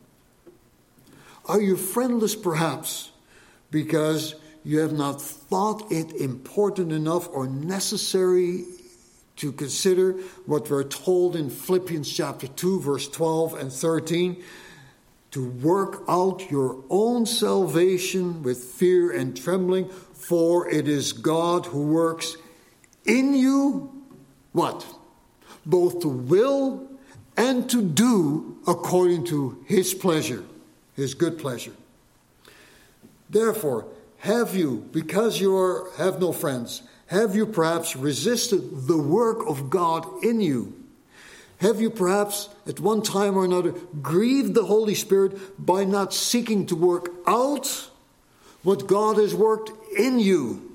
Are 1.47 1.61
you 1.61 1.77
friendless 1.77 2.37
perhaps 2.37 3.11
because 3.73 4.37
you 4.63 4.79
have 4.79 4.93
not 4.93 5.21
thought 5.21 5.91
it 5.91 6.13
important 6.13 6.93
enough 6.93 7.29
or 7.33 7.49
necessary 7.49 8.65
to 9.39 9.51
consider 9.51 10.13
what 10.47 10.71
we're 10.71 10.85
told 10.85 11.35
in 11.35 11.51
Philippians 11.51 12.09
chapter 12.13 12.47
2, 12.47 12.81
verse 12.81 13.09
12 13.09 13.55
and 13.55 13.73
13? 13.73 14.43
to 15.33 15.49
work 15.49 16.05
out 16.11 16.51
your 16.51 16.85
own 16.91 17.25
salvation 17.25 18.43
with 18.43 18.63
fear 18.63 19.11
and 19.11 19.35
trembling, 19.35 19.89
for 19.89 20.69
it 20.69 20.87
is 20.87 21.15
God 21.15 21.65
who 21.65 21.87
works 21.87 22.37
in 23.07 23.33
you 23.33 24.05
what? 24.53 24.85
Both 25.65 26.01
to 26.01 26.09
will 26.09 26.92
and 27.37 27.69
to 27.71 27.83
do 27.83 28.59
according 28.67 29.25
to 29.25 29.65
his 29.67 29.95
pleasure, 29.95 30.45
his 30.95 31.15
good 31.15 31.39
pleasure. 31.39 31.73
Therefore, 33.31 33.87
have 34.19 34.55
you, 34.55 34.89
because 34.93 35.41
you 35.41 35.57
are, 35.57 35.91
have 35.97 36.21
no 36.21 36.33
friends, 36.33 36.83
have 37.07 37.35
you 37.35 37.47
perhaps 37.47 37.97
resisted 37.97 38.87
the 38.87 38.97
work 38.97 39.47
of 39.49 39.69
God 39.69 40.07
in 40.23 40.41
you? 40.41 40.75
Have 41.59 41.81
you 41.81 41.91
perhaps 41.91 42.49
at 42.67 42.81
one 42.81 43.03
time 43.03 43.37
or 43.37 43.45
another 43.45 43.73
grieved 44.03 44.55
the 44.55 44.65
Holy 44.65 44.95
Spirit 44.95 45.65
by 45.65 45.85
not 45.85 46.13
seeking 46.13 46.67
to 46.67 46.77
work 46.77 47.11
out 47.27 47.91
what 48.63 48.87
God 48.87 49.17
has 49.17 49.35
worked 49.35 49.71
in 49.97 50.19
you? 50.19 50.72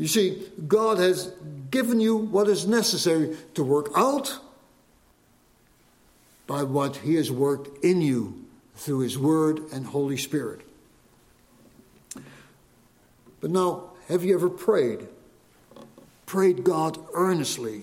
You 0.00 0.08
see, 0.08 0.42
God 0.66 0.96
has 0.96 1.30
given 1.70 2.00
you 2.00 2.16
what 2.16 2.48
is 2.48 2.66
necessary 2.66 3.36
to 3.52 3.62
work 3.62 3.90
out 3.94 4.38
by 6.46 6.62
what 6.62 6.96
He 6.96 7.16
has 7.16 7.30
worked 7.30 7.84
in 7.84 8.00
you 8.00 8.46
through 8.76 9.00
His 9.00 9.18
Word 9.18 9.60
and 9.74 9.84
Holy 9.84 10.16
Spirit. 10.16 10.62
But 13.42 13.50
now, 13.50 13.90
have 14.08 14.24
you 14.24 14.34
ever 14.34 14.48
prayed? 14.48 15.06
Prayed 16.24 16.64
God 16.64 16.98
earnestly 17.12 17.82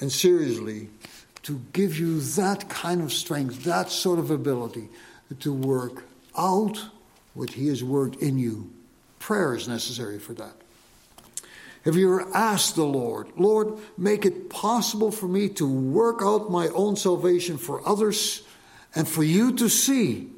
and 0.00 0.12
seriously 0.12 0.90
to 1.44 1.62
give 1.72 1.98
you 1.98 2.20
that 2.20 2.68
kind 2.68 3.00
of 3.00 3.10
strength, 3.10 3.64
that 3.64 3.88
sort 3.88 4.18
of 4.18 4.30
ability 4.30 4.90
to 5.40 5.50
work 5.50 6.04
out 6.36 6.90
what 7.32 7.52
He 7.52 7.68
has 7.68 7.82
worked 7.82 8.16
in 8.16 8.38
you. 8.38 8.70
Prayer 9.18 9.54
is 9.54 9.66
necessary 9.66 10.18
for 10.18 10.34
that. 10.34 10.52
Have 11.88 11.96
you 11.96 12.20
ever 12.20 12.36
asked 12.36 12.76
the 12.76 12.84
Lord, 12.84 13.28
Lord, 13.38 13.78
make 13.96 14.26
it 14.26 14.50
possible 14.50 15.10
for 15.10 15.26
me 15.26 15.48
to 15.54 15.66
work 15.66 16.18
out 16.20 16.50
my 16.50 16.68
own 16.68 16.96
salvation 16.96 17.56
for 17.56 17.80
others 17.88 18.42
and 18.94 19.08
for 19.08 19.22
you 19.22 19.52
to 19.52 19.70
see? 19.70 20.28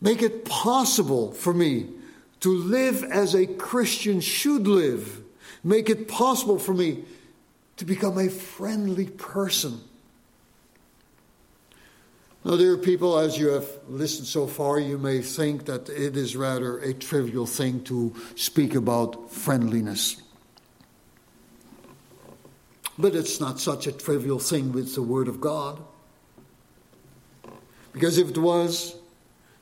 Make 0.00 0.22
it 0.22 0.44
possible 0.44 1.30
for 1.30 1.54
me 1.54 1.90
to 2.40 2.48
live 2.48 3.04
as 3.04 3.36
a 3.36 3.46
Christian 3.46 4.20
should 4.20 4.66
live. 4.66 5.22
Make 5.62 5.88
it 5.88 6.08
possible 6.08 6.58
for 6.58 6.74
me 6.74 7.04
to 7.76 7.84
become 7.84 8.18
a 8.18 8.28
friendly 8.28 9.06
person. 9.06 9.80
Now, 12.46 12.56
dear 12.56 12.76
people, 12.76 13.18
as 13.18 13.36
you 13.36 13.48
have 13.48 13.68
listened 13.88 14.28
so 14.28 14.46
far, 14.46 14.78
you 14.78 14.98
may 14.98 15.20
think 15.20 15.64
that 15.64 15.88
it 15.88 16.16
is 16.16 16.36
rather 16.36 16.78
a 16.78 16.94
trivial 16.94 17.44
thing 17.44 17.82
to 17.84 18.14
speak 18.36 18.76
about 18.76 19.32
friendliness. 19.32 20.22
But 22.96 23.16
it's 23.16 23.40
not 23.40 23.58
such 23.58 23.88
a 23.88 23.92
trivial 23.92 24.38
thing 24.38 24.70
with 24.70 24.94
the 24.94 25.02
Word 25.02 25.26
of 25.26 25.40
God. 25.40 25.82
Because 27.92 28.16
if 28.16 28.28
it 28.28 28.38
was, 28.38 28.94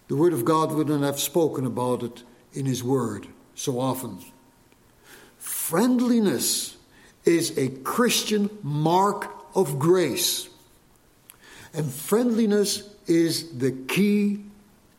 the 0.09 0.17
Word 0.17 0.35
of 0.35 0.45
God 0.45 0.71
wouldn't 0.71 1.05
have 1.05 1.19
spoken 1.19 1.65
about 1.65 2.03
it 2.03 2.23
in 2.53 2.67
His 2.67 2.85
Word 2.85 3.29
so 3.55 3.81
often. 3.81 4.19
Friendliness 5.39 6.77
is 7.25 7.57
a 7.57 7.71
Christian 7.71 8.51
mark 8.63 9.35
of 9.55 9.79
grace. 9.79 10.51
And 11.75 11.93
friendliness 11.93 12.89
is 13.07 13.59
the 13.59 13.73
key 13.73 14.45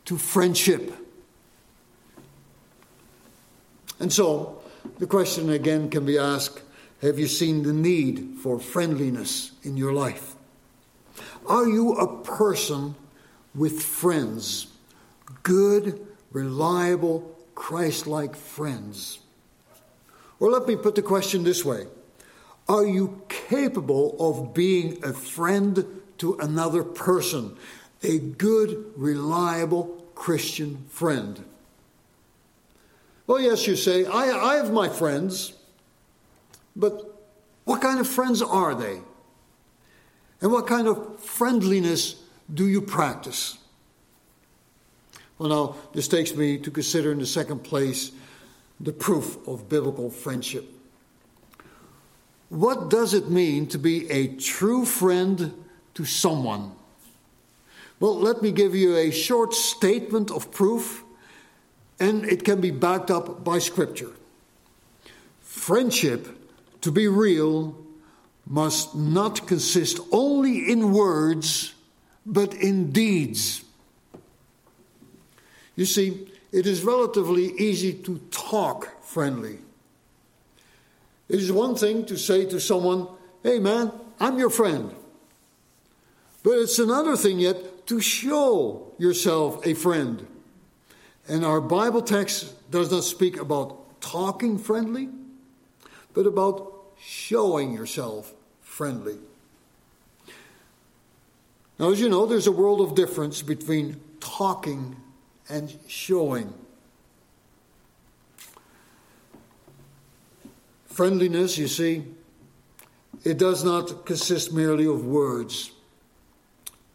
to 0.06 0.18
friendship. 0.18 0.94
And 4.00 4.12
so, 4.12 4.62
the 5.00 5.08
question 5.08 5.50
again 5.50 5.90
can 5.90 6.06
be 6.06 6.18
asked 6.18 6.62
Have 7.02 7.18
you 7.18 7.28
seen 7.28 7.64
the 7.64 7.74
need 7.74 8.36
for 8.44 8.60
friendliness 8.60 9.52
in 9.64 9.78
your 9.78 9.94
life? 9.94 10.36
Are 11.48 11.68
you 11.68 11.94
a 11.94 12.22
person 12.24 12.96
with 13.54 13.82
friends? 13.82 14.68
Good, 15.44 16.06
reliable, 16.32 17.36
Christ 17.56 18.06
like 18.06 18.36
friends? 18.36 19.20
Or 20.40 20.52
let 20.52 20.68
me 20.68 20.76
put 20.76 20.96
the 20.96 21.02
question 21.02 21.46
this 21.46 21.64
way 21.64 21.88
Are 22.68 22.86
you 22.86 23.22
capable 23.30 24.18
of 24.20 24.54
being 24.54 25.04
a 25.06 25.14
friend 25.14 26.02
to 26.18 26.36
another 26.36 26.84
person, 26.84 27.56
a 28.04 28.20
good, 28.20 28.94
reliable 28.96 30.06
Christian 30.16 30.86
friend. 30.90 31.44
Well, 33.28 33.40
yes, 33.40 33.68
you 33.68 33.76
say, 33.76 34.06
I, 34.06 34.52
I 34.52 34.56
have 34.56 34.72
my 34.72 34.88
friends, 34.88 35.54
but 36.76 37.16
what 37.64 37.82
kind 37.82 38.00
of 38.00 38.08
friends 38.08 38.42
are 38.42 38.76
they? 38.76 39.02
And 40.42 40.52
what 40.52 40.68
kind 40.68 40.88
of 40.88 41.20
friendliness 41.20 42.22
do 42.54 42.68
you 42.68 42.82
practice? 42.82 43.58
Well, 45.38 45.50
now, 45.50 45.76
this 45.94 46.08
takes 46.08 46.36
me 46.36 46.58
to 46.60 46.72
consider 46.72 47.12
in 47.12 47.20
the 47.20 47.26
second 47.26 47.60
place 47.60 48.12
the 48.80 48.94
proof 48.94 49.38
of 49.48 49.68
biblical 49.68 50.10
friendship. 50.10 50.70
What 52.50 52.90
does 52.90 53.14
it 53.14 53.30
mean 53.30 53.68
to 53.68 53.80
be 53.80 54.10
a 54.12 54.28
true 54.28 54.86
friend 54.86 55.65
to 55.96 56.06
someone. 56.06 56.72
Well, 58.00 58.18
let 58.20 58.42
me 58.42 58.52
give 58.52 58.76
you 58.76 58.96
a 58.96 59.12
short 59.12 59.54
statement 59.54 60.30
of 60.30 60.52
proof, 60.52 61.04
and 62.00 62.26
it 62.26 62.44
can 62.44 62.62
be 62.62 62.72
backed 62.72 63.10
up 63.10 63.44
by 63.44 63.60
Scripture. 63.60 64.12
Friendship, 65.42 66.28
to 66.82 66.92
be 66.92 67.08
real, 67.08 67.76
must 68.46 68.96
not 68.96 69.48
consist 69.48 70.00
only 70.12 70.72
in 70.72 70.92
words, 70.92 71.74
but 72.26 72.54
in 72.54 72.92
deeds. 72.92 73.64
You 75.76 75.86
see, 75.86 76.28
it 76.52 76.68
is 76.68 76.84
relatively 76.84 77.54
easy 77.58 77.94
to 77.94 78.20
talk 78.32 79.04
friendly. 79.04 79.60
It 81.28 81.40
is 81.40 81.52
one 81.52 81.76
thing 81.76 82.06
to 82.06 82.18
say 82.18 82.46
to 82.46 82.60
someone, 82.60 83.08
Hey 83.42 83.60
man, 83.60 83.92
I'm 84.20 84.38
your 84.38 84.50
friend. 84.50 84.94
But 86.46 86.60
it's 86.60 86.78
another 86.78 87.18
thing 87.18 87.40
yet 87.40 87.88
to 87.88 88.00
show 88.00 88.94
yourself 89.00 89.66
a 89.66 89.74
friend. 89.74 90.28
And 91.28 91.44
our 91.44 91.60
Bible 91.60 92.04
text 92.04 92.70
does 92.70 92.92
not 92.92 93.04
speak 93.04 93.38
about 93.38 94.00
talking 94.00 94.60
friendly, 94.60 95.10
but 96.14 96.28
about 96.28 96.72
showing 97.02 97.74
yourself 97.74 98.32
friendly. 98.62 99.18
Now, 101.80 101.90
as 101.90 102.00
you 102.00 102.10
know, 102.10 102.28
there's 102.28 102.46
a 102.46 102.52
world 102.52 102.80
of 102.80 102.94
difference 102.94 103.42
between 103.42 104.00
talking 104.20 104.98
and 105.50 105.76
showing. 105.88 106.54
Friendliness, 110.86 111.58
you 111.58 111.68
see, 111.68 112.04
it 113.24 113.40
does 113.40 113.64
not 113.64 114.06
consist 114.06 114.54
merely 114.54 114.86
of 114.86 115.08
words 115.08 115.72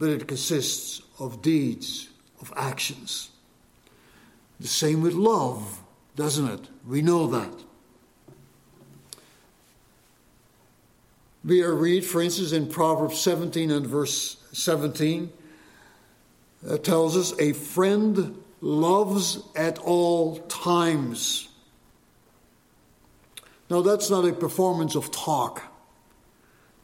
but 0.01 0.09
it 0.09 0.27
consists 0.27 1.03
of 1.21 1.43
deeds, 1.43 2.09
of 2.41 2.53
actions. 2.57 3.31
The 4.59 4.67
same 4.67 5.03
with 5.03 5.13
love, 5.13 5.83
doesn't 6.17 6.49
it? 6.49 6.69
We 6.87 7.03
know 7.03 7.27
that. 7.29 7.53
We 11.45 11.63
are 11.63 11.75
read, 11.75 12.05
for 12.05 12.23
instance, 12.23 12.53
in 12.53 12.67
Proverbs 12.69 13.21
17 13.21 13.71
and 13.71 13.87
verse 13.87 14.39
17, 14.53 15.31
that 16.63 16.83
tells 16.83 17.17
us 17.17 17.39
a 17.39 17.53
friend 17.53 18.43
loves 18.63 19.43
at 19.55 19.79
all 19.79 20.39
times. 20.49 21.49
Now, 23.69 23.83
that's 23.83 24.09
not 24.09 24.25
a 24.25 24.33
performance 24.33 24.95
of 24.95 25.11
talk, 25.11 25.63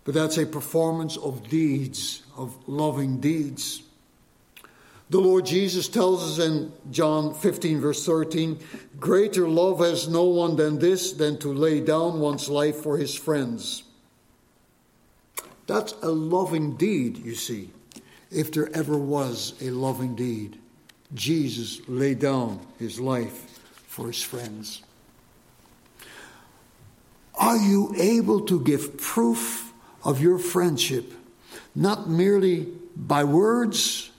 but 0.04 0.12
that's 0.12 0.36
a 0.36 0.46
performance 0.46 1.16
of 1.16 1.48
deeds, 1.48 2.22
of 2.36 2.56
loving 2.68 3.20
deeds. 3.20 3.82
The 5.08 5.20
Lord 5.20 5.46
Jesus 5.46 5.86
tells 5.86 6.38
us 6.38 6.44
in 6.44 6.72
John 6.90 7.32
15, 7.34 7.80
verse 7.80 8.04
13 8.04 8.58
Greater 8.98 9.48
love 9.48 9.78
has 9.78 10.08
no 10.08 10.24
one 10.24 10.56
than 10.56 10.78
this, 10.78 11.12
than 11.12 11.38
to 11.38 11.52
lay 11.52 11.80
down 11.80 12.18
one's 12.18 12.48
life 12.48 12.76
for 12.76 12.98
his 12.98 13.14
friends. 13.14 13.84
That's 15.66 15.92
a 16.02 16.10
loving 16.10 16.76
deed, 16.76 17.18
you 17.18 17.34
see, 17.34 17.70
if 18.30 18.52
there 18.52 18.74
ever 18.74 18.96
was 18.96 19.54
a 19.60 19.70
loving 19.70 20.14
deed. 20.14 20.58
Jesus 21.14 21.80
laid 21.88 22.18
down 22.18 22.66
his 22.78 22.98
life 22.98 23.60
for 23.86 24.08
his 24.08 24.22
friends. 24.22 24.82
Are 27.38 27.56
you 27.56 27.94
able 27.96 28.40
to 28.46 28.60
give 28.60 28.96
proof 28.98 29.72
of 30.04 30.20
your 30.20 30.38
friendship 30.38 31.12
not 31.76 32.08
merely 32.08 32.66
by 32.96 33.22
words, 33.22 34.10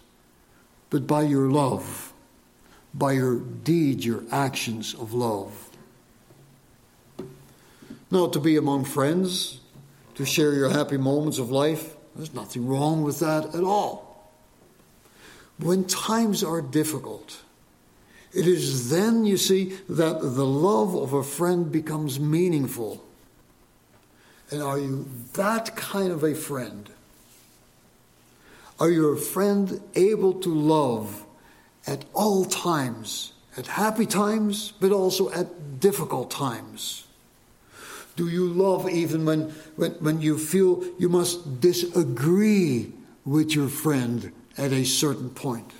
but 0.91 1.07
by 1.07 1.23
your 1.23 1.49
love, 1.49 2.13
by 2.93 3.13
your 3.13 3.39
deeds, 3.39 4.05
your 4.05 4.23
actions 4.31 4.93
of 4.93 5.13
love. 5.13 5.69
Now, 8.09 8.27
to 8.27 8.39
be 8.39 8.55
among 8.55 8.85
friends, 8.85 9.59
to 10.15 10.25
share 10.25 10.53
your 10.53 10.69
happy 10.69 10.97
moments 10.97 11.39
of 11.39 11.51
life, 11.51 11.95
there's 12.15 12.33
nothing 12.33 12.67
wrong 12.67 13.01
with 13.01 13.19
that 13.19 13.53
at 13.53 13.63
all. 13.63 14.31
When 15.59 15.85
times 15.85 16.43
are 16.43 16.61
difficult, 16.61 17.41
it 18.33 18.47
is 18.47 18.91
then, 18.91 19.25
you 19.25 19.37
see, 19.37 19.77
that 19.89 20.21
the 20.21 20.45
love 20.45 20.95
of 20.95 21.13
a 21.13 21.23
friend 21.23 21.71
becomes 21.71 22.19
meaningful. 22.19 23.03
And 24.51 24.61
are 24.61 24.77
you 24.77 25.07
that 25.33 25.75
kind 25.75 26.11
of 26.11 26.23
a 26.23 26.35
friend? 26.35 26.89
Are 28.79 28.91
you 28.91 29.09
a 29.09 29.17
friend 29.17 29.81
able 29.95 30.33
to 30.41 30.53
love 30.53 31.25
at 31.87 32.05
all 32.13 32.45
times, 32.45 33.33
at 33.57 33.65
happy 33.65 34.05
times, 34.05 34.73
but 34.79 34.91
also 34.91 35.31
at 35.31 35.79
difficult 35.79 36.29
times? 36.29 37.07
Do 38.15 38.27
you 38.27 38.47
love 38.47 38.89
even 38.89 39.25
when, 39.25 39.49
when, 39.75 39.91
when 39.93 40.21
you 40.21 40.37
feel 40.37 40.83
you 40.99 41.09
must 41.09 41.59
disagree 41.59 42.91
with 43.25 43.55
your 43.55 43.67
friend 43.67 44.31
at 44.57 44.71
a 44.71 44.83
certain 44.83 45.29
point? 45.29 45.71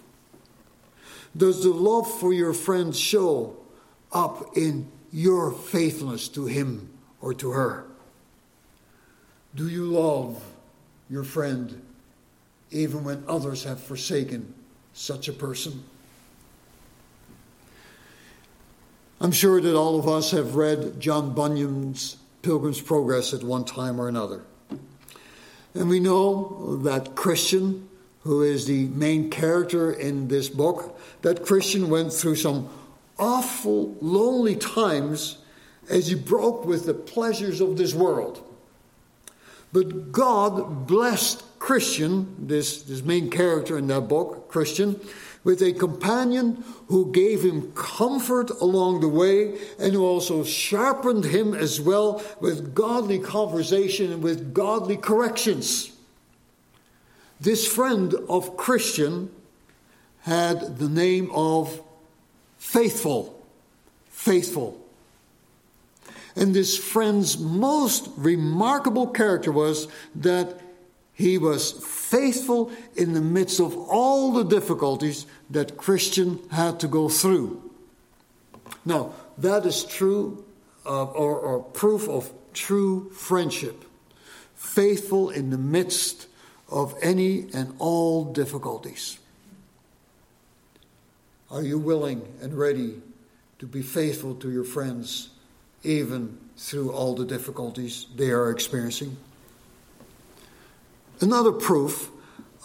Does 1.36 1.63
the 1.63 1.69
love 1.69 2.10
for 2.19 2.33
your 2.33 2.53
friend 2.53 2.95
show 2.95 3.57
up 4.12 4.57
in 4.57 4.91
your 5.12 5.51
faithfulness 5.51 6.27
to 6.29 6.45
him 6.45 6.89
or 7.21 7.33
to 7.36 7.51
her? 7.51 7.86
Do 9.53 9.67
you 9.67 9.86
love 9.86 10.43
your 11.10 11.23
friend 11.23 11.81
even 12.71 13.03
when 13.03 13.23
others 13.27 13.63
have 13.63 13.80
forsaken 13.82 14.53
such 14.93 15.27
a 15.27 15.34
person. 15.34 15.84
I'm 19.19 19.32
sure 19.32 19.60
that 19.60 19.75
all 19.75 19.97
of 19.97 20.08
us 20.08 20.32
have 20.32 20.56
read 20.56 20.99
John 20.99 21.34
Bunyan's 21.34 22.17
Pilgrim's 22.41 22.82
Progress 22.82 23.34
at 23.34 23.43
one 23.43 23.65
time 23.65 23.99
or 23.99 24.08
another. 24.08 24.43
And 25.73 25.89
we 25.89 25.99
know 25.99 26.77
that 26.84 27.15
Christian, 27.15 27.89
who 28.21 28.41
is 28.41 28.65
the 28.65 28.86
main 28.88 29.30
character 29.30 29.91
in 29.91 30.27
this 30.27 30.49
book, 30.49 30.99
that 31.21 31.45
Christian 31.45 31.89
went 31.89 32.13
through 32.13 32.36
some 32.36 32.69
awful, 33.17 33.95
lonely 34.01 34.56
times 34.56 35.38
as 35.89 36.08
he 36.08 36.15
broke 36.15 36.65
with 36.65 36.86
the 36.86 36.93
pleasures 36.93 37.62
of 37.62 37.77
this 37.77 37.93
world. 37.93 38.43
But 39.73 40.12
God 40.12 40.88
blessed 40.88 41.43
Christian, 41.60 42.48
this, 42.48 42.84
this 42.84 43.02
main 43.02 43.30
character 43.30 43.78
in 43.78 43.88
that 43.88 44.08
book, 44.08 44.50
Christian, 44.50 45.00
with 45.43 45.62
a 45.62 45.74
companion 45.74 46.63
who 46.88 47.12
gave 47.12 47.43
him 47.43 47.72
comfort 47.74 48.50
along 48.62 49.00
the 49.00 49.08
way 49.08 49.58
and 49.80 49.93
who 49.93 50.06
also 50.06 50.43
sharpened 50.43 51.26
him 51.26 51.54
as 51.54 51.80
well 51.80 52.22
with 52.41 52.76
godly 52.76 53.20
conversation 53.20 54.12
and 54.12 54.22
with 54.22 54.54
godly 54.54 54.98
corrections. 54.98 55.91
This 57.39 57.67
friend 57.67 58.13
of 58.28 58.58
Christian 58.58 59.32
had 60.22 60.80
the 60.80 60.89
name 60.89 61.32
of 61.32 61.82
Faithful. 62.58 63.41
Faithful. 64.10 64.84
And 66.36 66.54
this 66.54 66.78
friend's 66.78 67.38
most 67.39 68.10
remarkable 68.17 69.08
character 69.08 69.52
was 69.52 69.88
that 70.15 70.60
he 71.17 71.39
was 71.39 71.71
faithful 71.71 72.71
in 72.95 73.13
the 73.13 73.21
midst 73.21 73.60
of 73.60 73.75
all 73.75 74.32
the 74.34 74.43
difficulties 74.43 75.25
that 75.49 75.75
Christian 75.75 76.39
had 76.51 76.80
to 76.82 76.88
go 76.88 77.10
through. 77.10 77.71
Now, 78.86 79.13
that 79.39 79.65
is 79.65 79.84
true 79.84 80.45
or, 80.86 81.08
or 81.08 81.60
proof 81.60 82.08
of 82.08 82.32
true 82.53 83.10
friendship. 83.10 83.84
Faithful 84.53 85.32
in 85.32 85.49
the 85.49 85.58
midst 85.58 86.27
of 86.69 86.93
any 87.01 87.47
and 87.51 87.73
all 87.80 88.32
difficulties. 88.32 89.17
Are 91.49 91.63
you 91.63 91.80
willing 91.80 92.32
and 92.43 92.53
ready 92.53 93.01
to 93.58 93.65
be 93.65 93.82
faithful 93.82 94.36
to 94.36 94.51
your 94.51 94.65
friends, 94.65 95.30
even 95.82 96.38
through 96.58 96.91
all 96.91 97.15
the 97.15 97.25
difficulties 97.25 98.06
they 98.15 98.30
are 98.30 98.51
experiencing? 98.51 99.17
Another 101.19 101.51
proof 101.51 102.12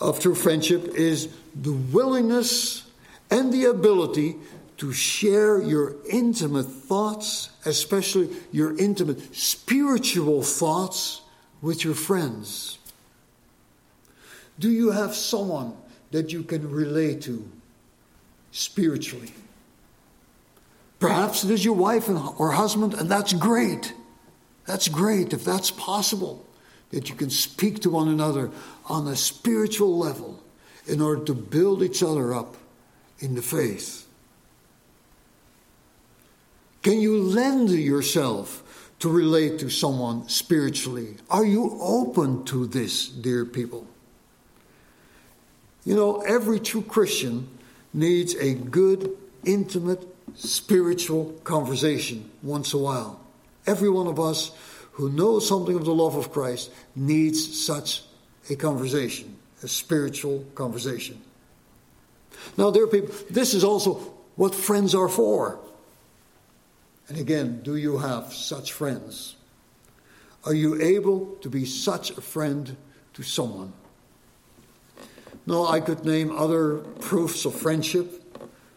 of 0.01 0.21
true 0.21 0.35
friendship 0.35 0.95
is 0.95 1.29
the 1.55 1.73
willingness 1.73 2.85
and 3.31 3.53
the 3.53 3.65
ability 3.65 4.37
to 4.79 4.93
share 4.93 5.63
your 5.63 5.95
intimate 6.11 6.65
thoughts, 6.65 7.51
especially 7.65 8.29
your 8.51 8.77
intimate 8.79 9.35
spiritual 9.35 10.43
thoughts, 10.43 11.23
with 11.61 11.85
your 11.85 11.95
friends. 11.95 12.79
Do 14.59 14.71
you 14.71 14.91
have 14.91 15.15
someone 15.15 15.75
that 16.11 16.33
you 16.33 16.43
can 16.43 16.69
relate 16.71 17.23
to 17.23 17.49
spiritually? 18.51 19.33
Perhaps 20.99 21.45
it 21.45 21.51
is 21.51 21.65
your 21.65 21.75
wife 21.75 22.09
or 22.09 22.51
husband, 22.51 22.95
and 22.95 23.09
that's 23.09 23.33
great. 23.33 23.95
That's 24.67 24.89
great 24.89 25.33
if 25.33 25.45
that's 25.45 25.71
possible 25.71 26.45
that 26.93 27.09
you 27.09 27.15
can 27.17 27.31
speak 27.31 27.81
to 27.81 27.91
one 27.91 28.09
another 28.09 28.51
on 28.87 29.09
a 29.09 29.17
spiritual 29.17 29.99
level 29.99 30.43
in 30.87 31.01
order 31.01 31.25
to 31.25 31.35
build 31.35 31.83
each 31.83 32.03
other 32.03 32.33
up 32.33 32.57
in 33.19 33.35
the 33.35 33.43
faith? 33.43 34.07
Can 36.83 37.01
you 37.01 37.17
lend 37.17 37.71
yourself 37.71 38.91
to 38.99 39.09
relate 39.09 39.59
to 39.61 39.71
someone 39.71 40.29
spiritually? 40.29 41.17
Are 41.31 41.45
you 41.45 41.79
open 41.81 42.45
to 42.47 42.67
this, 42.67 43.09
dear 43.09 43.45
people? 43.45 43.87
You 45.85 45.97
know, 45.97 46.21
every 46.21 46.61
true 46.61 46.83
Christian 46.83 47.49
needs 47.93 48.35
a 48.35 48.55
good, 48.55 49.17
intimate, 49.45 50.07
spiritual 50.35 51.33
conversation 51.45 52.31
once 52.43 52.75
a 52.75 52.79
while. 52.79 53.21
Every 53.67 53.91
one 53.91 54.07
of 54.07 54.19
us 54.19 54.53
who 54.93 55.11
knows 55.11 55.49
something 55.49 55.75
of 55.75 55.85
the 55.85 55.95
love 55.95 56.17
of 56.17 56.33
Christ 56.33 56.71
needs 56.95 57.65
such 57.65 58.03
a 58.51 58.57
conversation, 58.57 59.37
a 59.63 59.69
spiritual 59.69 60.45
conversation. 60.55 61.21
Now, 62.57 62.71
dear 62.71 62.87
people, 62.87 63.15
this 63.31 63.55
is 63.55 63.65
also 63.65 63.95
what 64.37 64.55
friends 64.55 64.95
are 64.95 65.09
for. 65.09 65.59
And 67.09 67.19
again, 67.19 67.63
do 67.63 67.77
you 67.77 67.99
have 67.99 68.33
such 68.33 68.73
friends? 68.73 69.37
Are 70.45 70.55
you 70.55 70.81
able 70.81 71.37
to 71.41 71.49
be 71.49 71.65
such 71.65 72.11
a 72.11 72.21
friend 72.21 72.77
to 73.15 73.23
someone? 73.23 73.73
Now, 75.47 75.67
I 75.67 75.81
could 75.81 76.05
name 76.05 76.31
other 76.37 76.79
proofs 77.01 77.45
of 77.45 77.55
friendship, 77.55 78.23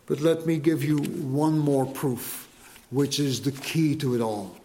but 0.06 0.22
let 0.22 0.46
me 0.46 0.58
give 0.58 0.84
you 0.84 0.98
one 0.98 1.60
more 1.60 1.86
proof, 1.86 2.50
which 2.90 3.20
is 3.20 3.42
the 3.42 3.52
key 3.52 3.96
to 3.98 4.16
it 4.16 4.22
all 4.22 4.56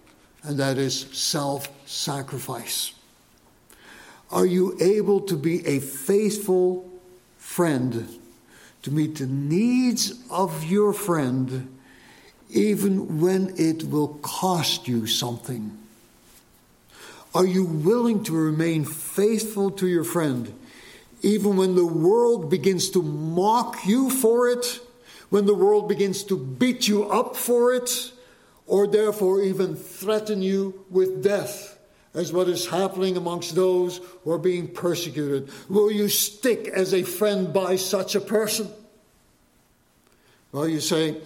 and 0.43 0.59
that 0.59 0.79
is 0.79 1.01
self 1.13 1.69
sacrifice. 1.87 2.93
Are 4.31 4.47
you 4.47 4.77
able 4.81 5.21
to 5.23 5.37
be 5.37 5.67
a 5.67 5.81
faithful 5.81 6.89
friend 7.37 8.09
to 8.83 8.91
meet 8.91 9.17
the 9.17 9.27
needs 9.27 10.15
of 10.31 10.65
your 10.65 10.93
friend 10.93 11.77
even 12.49 13.21
when 13.21 13.55
it 13.57 13.85
will 13.85 14.19
cost 14.23 14.89
you 14.89 15.07
something? 15.07 15.77
Are 17.35 17.47
you 17.47 17.65
willing 17.65 18.25
to 18.25 18.33
remain 18.33 18.85
faithful 18.85 19.71
to 19.73 19.87
your 19.87 20.05
friend 20.05 20.53
even 21.23 21.57
when 21.57 21.75
the 21.75 21.87
world 21.87 22.51
begins 22.51 22.89
to 22.91 23.03
mock 23.03 23.85
you 23.85 24.09
for 24.11 24.49
it, 24.49 24.81
when 25.29 25.45
the 25.45 25.55
world 25.55 25.89
begins 25.89 26.25
to 26.25 26.37
beat 26.37 26.89
you 26.89 27.05
up 27.11 27.37
for 27.37 27.75
it? 27.75 28.13
Or 28.71 28.87
therefore 28.87 29.43
even 29.43 29.75
threaten 29.75 30.41
you 30.41 30.87
with 30.91 31.25
death, 31.25 31.77
as 32.15 32.33
what 32.33 32.49
is 32.49 32.69
happening 32.69 33.17
amongst 33.17 33.57
those 33.57 34.01
who 34.23 34.31
are 34.31 34.39
being 34.39 34.69
persecuted? 34.69 35.51
Will 35.69 35.91
you 35.91 36.09
stick 36.09 36.69
as 36.69 36.95
a 36.95 37.03
friend 37.03 37.53
by 37.53 37.75
such 37.75 38.15
a 38.15 38.21
person? 38.21 38.71
Well, 40.53 40.69
you 40.69 40.79
say, 40.79 41.21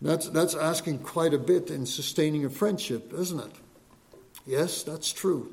that's, 0.00 0.28
that's 0.28 0.54
asking 0.54 1.00
quite 1.00 1.34
a 1.34 1.38
bit 1.38 1.70
in 1.70 1.86
sustaining 1.86 2.44
a 2.44 2.50
friendship, 2.50 3.12
isn't 3.12 3.40
it? 3.40 3.52
Yes, 4.46 4.84
that's 4.84 5.12
true. 5.12 5.52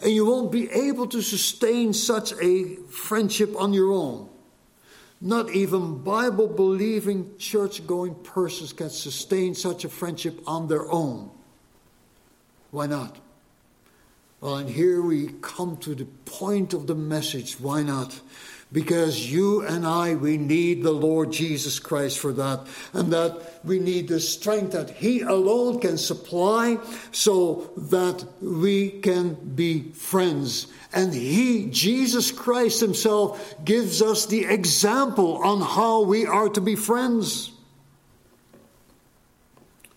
And 0.00 0.12
you 0.12 0.26
won't 0.26 0.52
be 0.52 0.70
able 0.70 1.08
to 1.08 1.22
sustain 1.22 1.92
such 1.92 2.32
a 2.40 2.76
friendship 2.88 3.60
on 3.60 3.72
your 3.72 3.90
own. 3.92 4.28
Not 5.24 5.52
even 5.52 6.02
Bible 6.02 6.48
believing, 6.48 7.38
church 7.38 7.86
going 7.86 8.14
persons 8.14 8.74
can 8.74 8.90
sustain 8.90 9.54
such 9.54 9.86
a 9.86 9.88
friendship 9.88 10.38
on 10.46 10.68
their 10.68 10.86
own. 10.92 11.30
Why 12.70 12.86
not? 12.86 13.16
Well, 14.42 14.56
and 14.56 14.68
here 14.68 15.00
we 15.00 15.30
come 15.40 15.78
to 15.78 15.94
the 15.94 16.04
point 16.26 16.74
of 16.74 16.86
the 16.86 16.94
message. 16.94 17.58
Why 17.58 17.82
not? 17.82 18.20
Because 18.72 19.30
you 19.30 19.62
and 19.62 19.86
I, 19.86 20.14
we 20.14 20.36
need 20.36 20.82
the 20.82 20.92
Lord 20.92 21.30
Jesus 21.30 21.78
Christ 21.78 22.18
for 22.18 22.32
that. 22.32 22.66
And 22.92 23.12
that 23.12 23.60
we 23.64 23.78
need 23.78 24.08
the 24.08 24.18
strength 24.18 24.72
that 24.72 24.90
He 24.90 25.20
alone 25.20 25.80
can 25.80 25.96
supply 25.96 26.78
so 27.12 27.70
that 27.76 28.24
we 28.40 28.90
can 28.90 29.34
be 29.34 29.92
friends. 29.92 30.66
And 30.92 31.14
He, 31.14 31.66
Jesus 31.70 32.32
Christ 32.32 32.80
Himself, 32.80 33.54
gives 33.64 34.02
us 34.02 34.26
the 34.26 34.44
example 34.44 35.36
on 35.36 35.60
how 35.60 36.02
we 36.02 36.26
are 36.26 36.48
to 36.48 36.60
be 36.60 36.74
friends. 36.74 37.52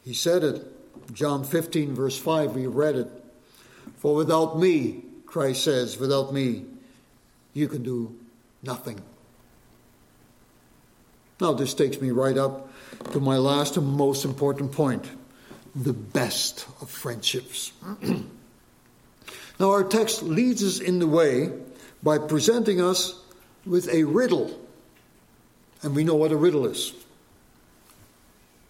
He 0.03 0.13
said 0.13 0.43
it, 0.43 1.13
John 1.13 1.43
15, 1.43 1.93
verse 1.93 2.17
5, 2.17 2.56
we 2.56 2.67
read 2.67 2.95
it. 2.95 3.08
For 3.97 4.15
without 4.15 4.58
me, 4.58 5.03
Christ 5.25 5.63
says, 5.63 5.97
without 5.97 6.34
me, 6.34 6.65
you 7.53 7.67
can 7.67 7.84
do 7.84 8.16
Nothing. 8.63 9.02
Now, 11.39 11.54
this 11.54 11.74
takes 11.74 12.02
me 12.02 12.12
right 12.12 12.38
up 12.38 12.70
to 13.12 13.20
my 13.20 13.38
last 13.38 13.78
and 13.78 13.88
most 13.88 14.26
important 14.26 14.72
point 14.72 15.10
the 15.76 15.93
best 15.93 16.65
of 16.82 16.89
friendships. 16.89 17.72
now, 19.60 19.72
our 19.72 19.84
text 19.84 20.24
leads 20.24 20.63
us 20.63 20.80
in 20.80 20.98
the 20.98 21.08
way 21.08 21.52
by 22.02 22.17
presenting 22.17 22.82
us 22.82 23.20
with 23.65 23.88
a 23.93 24.04
riddle. 24.04 24.60
And 25.84 25.96
we 25.96 26.04
know 26.04 26.15
what 26.15 26.32
a 26.32 26.36
riddle 26.36 26.65
is. 26.65 26.93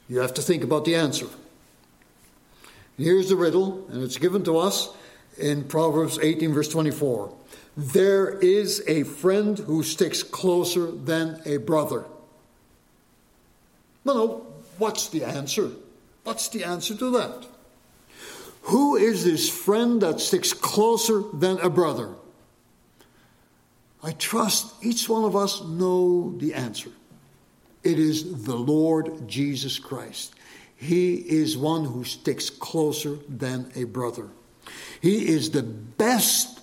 You 0.09 0.19
have 0.19 0.33
to 0.33 0.41
think 0.41 0.63
about 0.63 0.83
the 0.83 0.95
answer. 0.95 1.27
Here's 2.97 3.29
the 3.29 3.35
riddle, 3.35 3.87
and 3.91 4.03
it's 4.03 4.17
given 4.17 4.43
to 4.45 4.57
us 4.57 4.89
in 5.37 5.63
Proverbs 5.63 6.19
18, 6.19 6.53
verse 6.53 6.69
24. 6.69 7.33
There 7.75 8.29
is 8.39 8.83
a 8.87 9.03
friend 9.03 9.57
who 9.59 9.83
sticks 9.83 10.23
closer 10.23 10.91
than 10.91 11.41
a 11.45 11.57
brother. 11.57 12.05
No, 14.03 14.13
no, 14.13 14.47
what's 14.77 15.09
the 15.09 15.23
answer? 15.23 15.71
What's 16.23 16.49
the 16.49 16.63
answer 16.63 16.95
to 16.95 17.11
that? 17.11 17.45
Who 18.63 18.95
is 18.95 19.23
this 19.23 19.49
friend 19.49 20.01
that 20.01 20.19
sticks 20.19 20.53
closer 20.53 21.23
than 21.33 21.59
a 21.59 21.69
brother? 21.69 22.09
I 24.03 24.11
trust 24.11 24.73
each 24.83 25.07
one 25.07 25.23
of 25.23 25.35
us 25.35 25.63
know 25.63 26.35
the 26.37 26.53
answer. 26.53 26.89
It 27.83 27.99
is 27.99 28.43
the 28.43 28.55
Lord 28.55 29.27
Jesus 29.27 29.79
Christ. 29.79 30.33
He 30.75 31.15
is 31.15 31.57
one 31.57 31.85
who 31.85 32.03
sticks 32.03 32.49
closer 32.49 33.17
than 33.29 33.71
a 33.75 33.85
brother. 33.85 34.27
He 35.01 35.27
is 35.27 35.51
the 35.51 35.63
best 35.63 36.59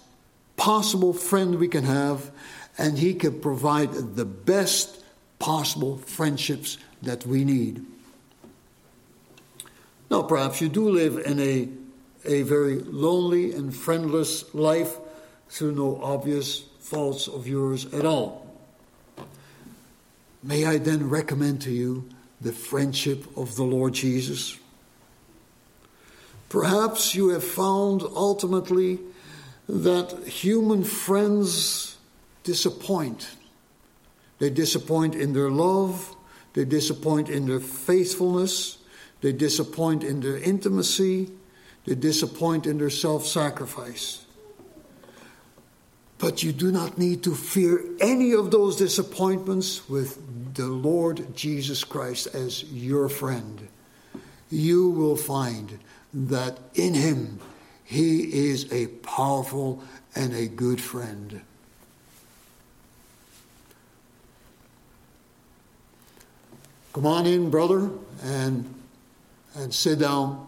possible 0.57 1.13
friend 1.13 1.57
we 1.57 1.69
can 1.69 1.85
have, 1.85 2.31
and 2.79 2.99
He 2.99 3.15
can 3.15 3.41
provide 3.41 3.93
the 3.93 4.25
best 4.25 5.03
possible 5.39 5.99
friendships 5.99 6.79
that 7.03 7.27
we 7.27 7.45
need. 7.45 7.85
Now, 10.11 10.23
perhaps 10.23 10.61
you 10.61 10.69
do 10.69 10.91
live 10.91 11.19
in 11.19 11.41
a, 11.41 11.69
a 12.25 12.43
very 12.43 12.79
lonely 12.81 13.53
and 13.53 13.75
friendless 13.75 14.55
life 14.55 14.97
through 15.49 15.73
no 15.73 16.01
obvious 16.03 16.61
faults 16.81 17.29
of 17.29 17.47
yours 17.47 17.93
at 17.93 18.05
all. 18.05 18.47
May 20.43 20.67
I 20.67 20.79
then 20.79 21.09
recommend 21.09 21.63
to 21.63 21.71
you 21.71 22.09
the 22.41 22.53
friendship 22.53 23.25
of 23.37 23.57
the 23.57 23.65
Lord 23.65 23.95
Jesus? 23.95 24.59
Perhaps 26.55 27.17
you 27.17 27.31
have 27.31 27.43
found 27.43 28.03
ultimately 28.15 29.01
that 29.69 30.29
human 30.29 30.85
friends 30.85 31.97
disappoint. 32.45 33.29
They 34.39 34.51
disappoint 34.51 35.17
in 35.17 35.33
their 35.33 35.51
love, 35.51 36.15
they 36.53 36.65
disappoint 36.65 37.29
in 37.29 37.49
their 37.49 37.59
faithfulness, 37.59 38.79
they 39.21 39.33
disappoint 39.33 40.05
in 40.05 40.21
their 40.21 40.37
intimacy, 40.37 41.33
they 41.87 41.97
disappoint 41.97 42.69
in 42.69 42.79
their 42.79 42.89
self 42.89 43.27
sacrifice. 43.27 44.25
But 46.19 46.45
you 46.45 46.53
do 46.53 46.71
not 46.71 46.99
need 46.99 47.25
to 47.25 47.35
fear 47.35 47.83
any 47.99 48.31
of 48.31 48.53
those 48.53 48.77
disappointments 48.77 49.89
with 49.89 50.55
the 50.55 50.69
Lord 50.69 51.35
Jesus 51.35 51.83
Christ 51.83 52.29
as 52.33 52.63
your 52.73 53.09
friend. 53.09 53.67
You 54.51 54.91
will 54.91 55.17
find 55.17 55.81
that 56.15 56.59
in 56.75 56.95
Him, 56.95 57.41
He 57.85 58.49
is 58.49 58.73
a 58.73 58.87
powerful 58.87 59.83
and 60.15 60.33
a 60.33 60.47
good 60.47 60.81
friend. 60.81 61.43
Come 66.93 67.07
on 67.07 67.27
in, 67.27 67.51
brother, 67.51 67.91
and, 68.23 68.73
and 69.57 69.75
sit 69.75 69.99
down. 69.99 70.47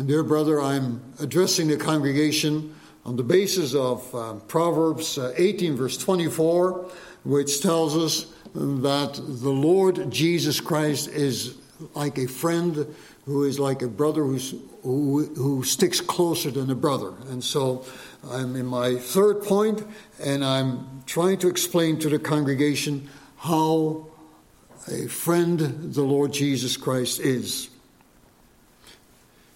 And, 0.00 0.08
dear 0.08 0.24
brother, 0.24 0.62
I'm 0.62 1.02
addressing 1.20 1.68
the 1.68 1.76
congregation 1.76 2.74
on 3.04 3.16
the 3.16 3.22
basis 3.22 3.74
of 3.74 4.14
um, 4.14 4.40
Proverbs 4.48 5.18
uh, 5.18 5.34
18, 5.36 5.76
verse 5.76 5.98
24, 5.98 6.90
which 7.24 7.60
tells 7.60 7.94
us 7.98 8.32
that 8.54 9.20
the 9.22 9.50
Lord 9.50 10.10
Jesus 10.10 10.58
Christ 10.58 11.08
is 11.08 11.58
like 11.94 12.16
a 12.16 12.26
friend 12.26 12.86
who 13.26 13.44
is 13.44 13.60
like 13.60 13.82
a 13.82 13.88
brother 13.88 14.24
who's, 14.24 14.54
who, 14.82 15.26
who 15.36 15.62
sticks 15.64 16.00
closer 16.00 16.50
than 16.50 16.70
a 16.70 16.74
brother. 16.74 17.12
And 17.28 17.44
so 17.44 17.84
I'm 18.30 18.56
in 18.56 18.64
my 18.64 18.96
third 18.96 19.42
point, 19.42 19.86
and 20.18 20.42
I'm 20.42 21.02
trying 21.04 21.36
to 21.40 21.48
explain 21.48 21.98
to 21.98 22.08
the 22.08 22.18
congregation 22.18 23.06
how 23.36 24.06
a 24.90 25.08
friend 25.08 25.58
the 25.92 26.04
Lord 26.04 26.32
Jesus 26.32 26.78
Christ 26.78 27.20
is. 27.20 27.68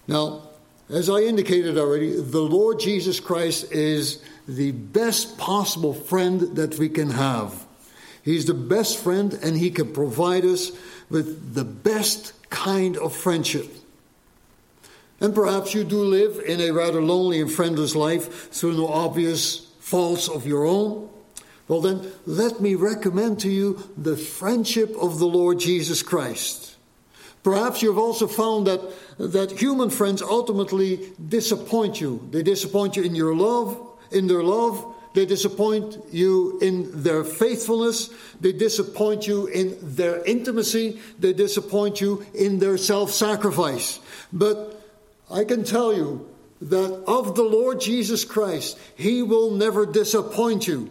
Now, 0.06 0.42
as 0.88 1.08
I 1.08 1.20
indicated 1.20 1.78
already, 1.78 2.20
the 2.20 2.40
Lord 2.40 2.78
Jesus 2.78 3.20
Christ 3.20 3.72
is 3.72 4.22
the 4.46 4.72
best 4.72 5.38
possible 5.38 5.94
friend 5.94 6.56
that 6.56 6.78
we 6.78 6.88
can 6.88 7.10
have. 7.10 7.66
He's 8.22 8.46
the 8.46 8.54
best 8.54 8.98
friend, 8.98 9.32
and 9.42 9.56
He 9.56 9.70
can 9.70 9.92
provide 9.92 10.44
us 10.44 10.72
with 11.10 11.54
the 11.54 11.64
best 11.64 12.32
kind 12.50 12.96
of 12.96 13.14
friendship. 13.14 13.70
And 15.20 15.34
perhaps 15.34 15.74
you 15.74 15.84
do 15.84 16.02
live 16.04 16.38
in 16.44 16.60
a 16.60 16.70
rather 16.70 17.00
lonely 17.00 17.40
and 17.40 17.50
friendless 17.50 17.94
life 17.94 18.50
through 18.50 18.76
no 18.76 18.88
obvious 18.88 19.66
faults 19.80 20.28
of 20.28 20.46
your 20.46 20.64
own. 20.64 21.08
Well, 21.66 21.80
then, 21.80 22.12
let 22.26 22.60
me 22.60 22.74
recommend 22.74 23.40
to 23.40 23.50
you 23.50 23.82
the 23.96 24.16
friendship 24.16 24.94
of 25.00 25.18
the 25.18 25.26
Lord 25.26 25.60
Jesus 25.60 26.02
Christ. 26.02 26.73
Perhaps 27.44 27.82
you've 27.82 27.98
also 27.98 28.26
found 28.26 28.66
that, 28.66 28.80
that 29.18 29.52
human 29.52 29.90
friends 29.90 30.22
ultimately 30.22 31.12
disappoint 31.28 32.00
you. 32.00 32.26
They 32.30 32.42
disappoint 32.42 32.96
you 32.96 33.02
in 33.02 33.14
your 33.14 33.36
love, 33.36 33.78
in 34.10 34.26
their 34.26 34.42
love. 34.42 34.94
They 35.12 35.26
disappoint 35.26 35.98
you 36.10 36.58
in 36.60 37.02
their 37.02 37.22
faithfulness. 37.22 38.08
They 38.40 38.52
disappoint 38.52 39.28
you 39.28 39.46
in 39.46 39.76
their 39.80 40.24
intimacy. 40.24 41.00
They 41.18 41.34
disappoint 41.34 42.00
you 42.00 42.24
in 42.34 42.58
their 42.58 42.78
self 42.78 43.10
sacrifice. 43.10 44.00
But 44.32 44.82
I 45.30 45.44
can 45.44 45.64
tell 45.64 45.94
you 45.94 46.26
that 46.62 47.04
of 47.06 47.36
the 47.36 47.44
Lord 47.44 47.78
Jesus 47.78 48.24
Christ, 48.24 48.78
He 48.96 49.22
will 49.22 49.50
never 49.50 49.84
disappoint 49.84 50.66
you. 50.66 50.90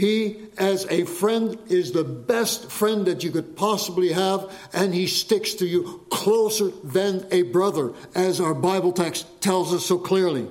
He, 0.00 0.38
as 0.56 0.86
a 0.86 1.04
friend, 1.04 1.58
is 1.68 1.92
the 1.92 2.04
best 2.04 2.70
friend 2.70 3.04
that 3.04 3.22
you 3.22 3.30
could 3.30 3.54
possibly 3.54 4.12
have, 4.12 4.50
and 4.72 4.94
he 4.94 5.06
sticks 5.06 5.52
to 5.56 5.66
you 5.66 6.06
closer 6.08 6.70
than 6.82 7.26
a 7.30 7.42
brother, 7.42 7.92
as 8.14 8.40
our 8.40 8.54
Bible 8.54 8.92
text 8.92 9.26
tells 9.42 9.74
us 9.74 9.84
so 9.84 9.98
clearly. 9.98 10.48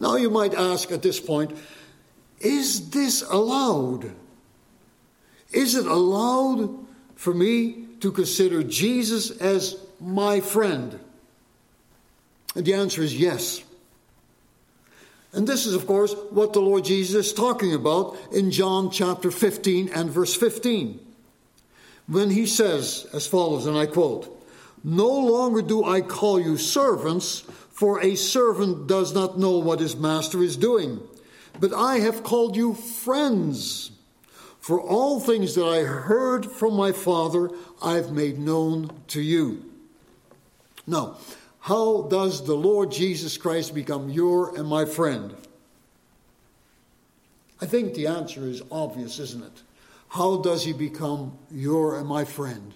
Now, 0.00 0.16
you 0.16 0.30
might 0.30 0.54
ask 0.54 0.90
at 0.92 1.02
this 1.02 1.20
point, 1.20 1.58
is 2.40 2.88
this 2.88 3.20
allowed? 3.20 4.14
Is 5.52 5.74
it 5.74 5.84
allowed 5.84 6.86
for 7.16 7.34
me 7.34 7.84
to 8.00 8.10
consider 8.10 8.62
Jesus 8.62 9.30
as 9.30 9.76
my 10.00 10.40
friend? 10.40 10.98
And 12.54 12.64
the 12.64 12.72
answer 12.72 13.02
is 13.02 13.14
yes. 13.14 13.62
And 15.36 15.46
this 15.46 15.66
is, 15.66 15.74
of 15.74 15.86
course, 15.86 16.14
what 16.30 16.54
the 16.54 16.62
Lord 16.62 16.86
Jesus 16.86 17.26
is 17.26 17.32
talking 17.34 17.74
about 17.74 18.16
in 18.32 18.50
John 18.50 18.90
chapter 18.90 19.30
15 19.30 19.90
and 19.90 20.10
verse 20.10 20.34
15. 20.34 20.98
When 22.06 22.30
he 22.30 22.46
says 22.46 23.06
as 23.12 23.26
follows, 23.26 23.66
and 23.66 23.76
I 23.76 23.84
quote, 23.84 24.42
No 24.82 25.10
longer 25.10 25.60
do 25.60 25.84
I 25.84 26.00
call 26.00 26.40
you 26.40 26.56
servants, 26.56 27.40
for 27.70 28.00
a 28.00 28.14
servant 28.14 28.86
does 28.86 29.12
not 29.12 29.38
know 29.38 29.58
what 29.58 29.80
his 29.80 29.94
master 29.94 30.42
is 30.42 30.56
doing, 30.56 31.00
but 31.60 31.74
I 31.74 31.98
have 31.98 32.22
called 32.22 32.56
you 32.56 32.72
friends. 32.72 33.90
For 34.58 34.80
all 34.80 35.20
things 35.20 35.54
that 35.54 35.66
I 35.66 35.82
heard 35.82 36.46
from 36.46 36.74
my 36.74 36.92
Father, 36.92 37.50
I've 37.82 38.10
made 38.10 38.38
known 38.38 38.90
to 39.08 39.20
you. 39.20 39.70
Now, 40.86 41.18
how 41.66 42.02
does 42.02 42.44
the 42.44 42.54
Lord 42.54 42.92
Jesus 42.92 43.36
Christ 43.36 43.74
become 43.74 44.08
your 44.08 44.56
and 44.56 44.68
my 44.68 44.84
friend? 44.84 45.34
I 47.60 47.66
think 47.66 47.94
the 47.94 48.06
answer 48.06 48.46
is 48.46 48.62
obvious, 48.70 49.18
isn't 49.18 49.42
it? 49.42 49.62
How 50.06 50.36
does 50.36 50.64
he 50.64 50.72
become 50.72 51.36
your 51.50 51.98
and 51.98 52.06
my 52.06 52.24
friend? 52.24 52.72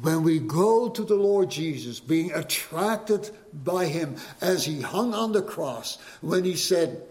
When 0.00 0.22
we 0.22 0.38
go 0.38 0.88
to 0.88 1.04
the 1.04 1.16
Lord 1.16 1.50
Jesus, 1.50 2.00
being 2.00 2.32
attracted 2.32 3.30
by 3.52 3.88
him 3.88 4.16
as 4.40 4.64
he 4.64 4.80
hung 4.80 5.12
on 5.12 5.32
the 5.32 5.42
cross, 5.42 5.98
when 6.22 6.44
he 6.44 6.56
said, 6.56 7.02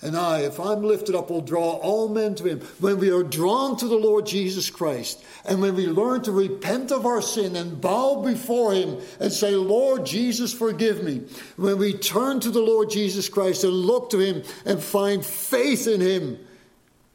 and 0.00 0.16
I, 0.16 0.40
if 0.42 0.60
I'm 0.60 0.82
lifted 0.82 1.16
up, 1.16 1.28
will 1.28 1.40
draw 1.40 1.72
all 1.72 2.08
men 2.08 2.36
to 2.36 2.44
him. 2.44 2.60
When 2.78 2.98
we 2.98 3.10
are 3.10 3.24
drawn 3.24 3.76
to 3.78 3.88
the 3.88 3.96
Lord 3.96 4.26
Jesus 4.26 4.70
Christ, 4.70 5.24
and 5.44 5.60
when 5.60 5.74
we 5.74 5.88
learn 5.88 6.22
to 6.22 6.32
repent 6.32 6.92
of 6.92 7.04
our 7.04 7.20
sin 7.20 7.56
and 7.56 7.80
bow 7.80 8.22
before 8.22 8.72
him 8.74 9.00
and 9.18 9.32
say, 9.32 9.56
Lord 9.56 10.06
Jesus, 10.06 10.52
forgive 10.52 11.02
me. 11.02 11.22
When 11.56 11.78
we 11.78 11.94
turn 11.94 12.38
to 12.40 12.50
the 12.50 12.60
Lord 12.60 12.90
Jesus 12.90 13.28
Christ 13.28 13.64
and 13.64 13.72
look 13.72 14.10
to 14.10 14.20
him 14.20 14.44
and 14.64 14.80
find 14.80 15.26
faith 15.26 15.88
in 15.88 16.00
him, 16.00 16.38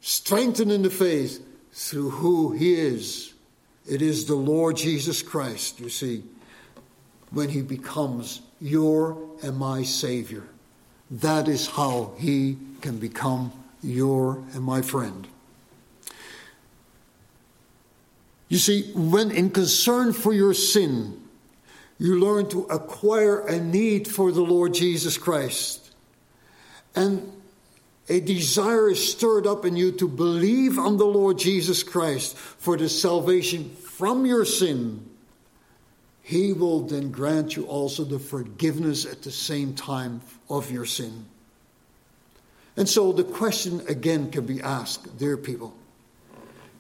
strengthened 0.02 0.72
in 0.72 0.82
the 0.82 0.89
faith 0.89 1.41
through 1.72 2.10
who 2.10 2.52
he 2.52 2.76
is. 2.76 3.34
It 3.89 4.02
is 4.02 4.26
the 4.26 4.36
Lord 4.36 4.76
Jesus 4.76 5.22
Christ, 5.22 5.80
you 5.80 5.89
see, 5.89 6.24
when 7.32 7.48
he 7.48 7.62
becomes 7.62 8.41
your 8.60 9.17
and 9.41 9.58
my 9.58 9.84
Savior. 9.84 10.43
That 11.13 11.47
is 11.47 11.67
how 11.67 12.13
he 12.17 12.58
can 12.82 12.97
become 12.97 13.52
your 13.84 14.43
and 14.54 14.63
my 14.63 14.82
friend. 14.82 15.28
You 18.49 18.58
see, 18.58 18.91
when 18.93 19.30
in 19.30 19.52
concern 19.52 20.13
for 20.13 20.34
your 20.34 20.56
sin, 20.56 21.21
you 21.99 22.19
learn 22.19 22.49
to 22.49 22.63
acquire 22.63 23.45
a 23.45 23.60
need 23.60 24.08
for 24.08 24.32
the 24.32 24.41
Lord 24.41 24.73
Jesus 24.73 25.19
Christ. 25.19 25.91
And 26.95 27.32
a 28.10 28.19
desire 28.19 28.89
is 28.89 29.12
stirred 29.12 29.45
up 29.45 29.65
in 29.65 29.76
you 29.76 29.91
to 29.93 30.08
believe 30.08 30.80
on 30.80 30.97
the 30.97 31.06
Lord 31.06 31.38
Jesus 31.38 31.84
Christ 31.84 32.36
for 32.36 32.76
the 32.76 32.89
salvation 32.89 33.69
from 33.69 34.26
your 34.26 34.45
sin. 34.45 35.12
He 36.25 36.53
will 36.53 36.79
then 36.79 37.12
grant 37.12 37.57
you 37.57 37.65
also 37.65 38.05
the 38.05 38.17
forgiveness 38.17 39.05
at 39.05 39.21
the 39.21 39.31
same 39.31 39.75
time 39.75 40.21
of 40.49 40.71
your 40.71 40.86
sin. 40.86 41.25
And 42.77 42.88
so 42.88 43.12
the 43.12 43.25
question 43.25 43.83
again 43.88 44.31
can 44.31 44.45
be 44.45 44.62
asked, 44.62 45.17
dear 45.17 45.36
people 45.38 45.75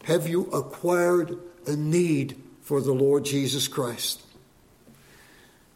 Have 0.05 0.27
you 0.27 0.45
acquired 0.51 1.37
a 1.67 1.75
need 1.75 2.41
for 2.61 2.79
the 2.81 2.93
Lord 2.93 3.25
Jesus 3.25 3.67
Christ? 3.67 4.21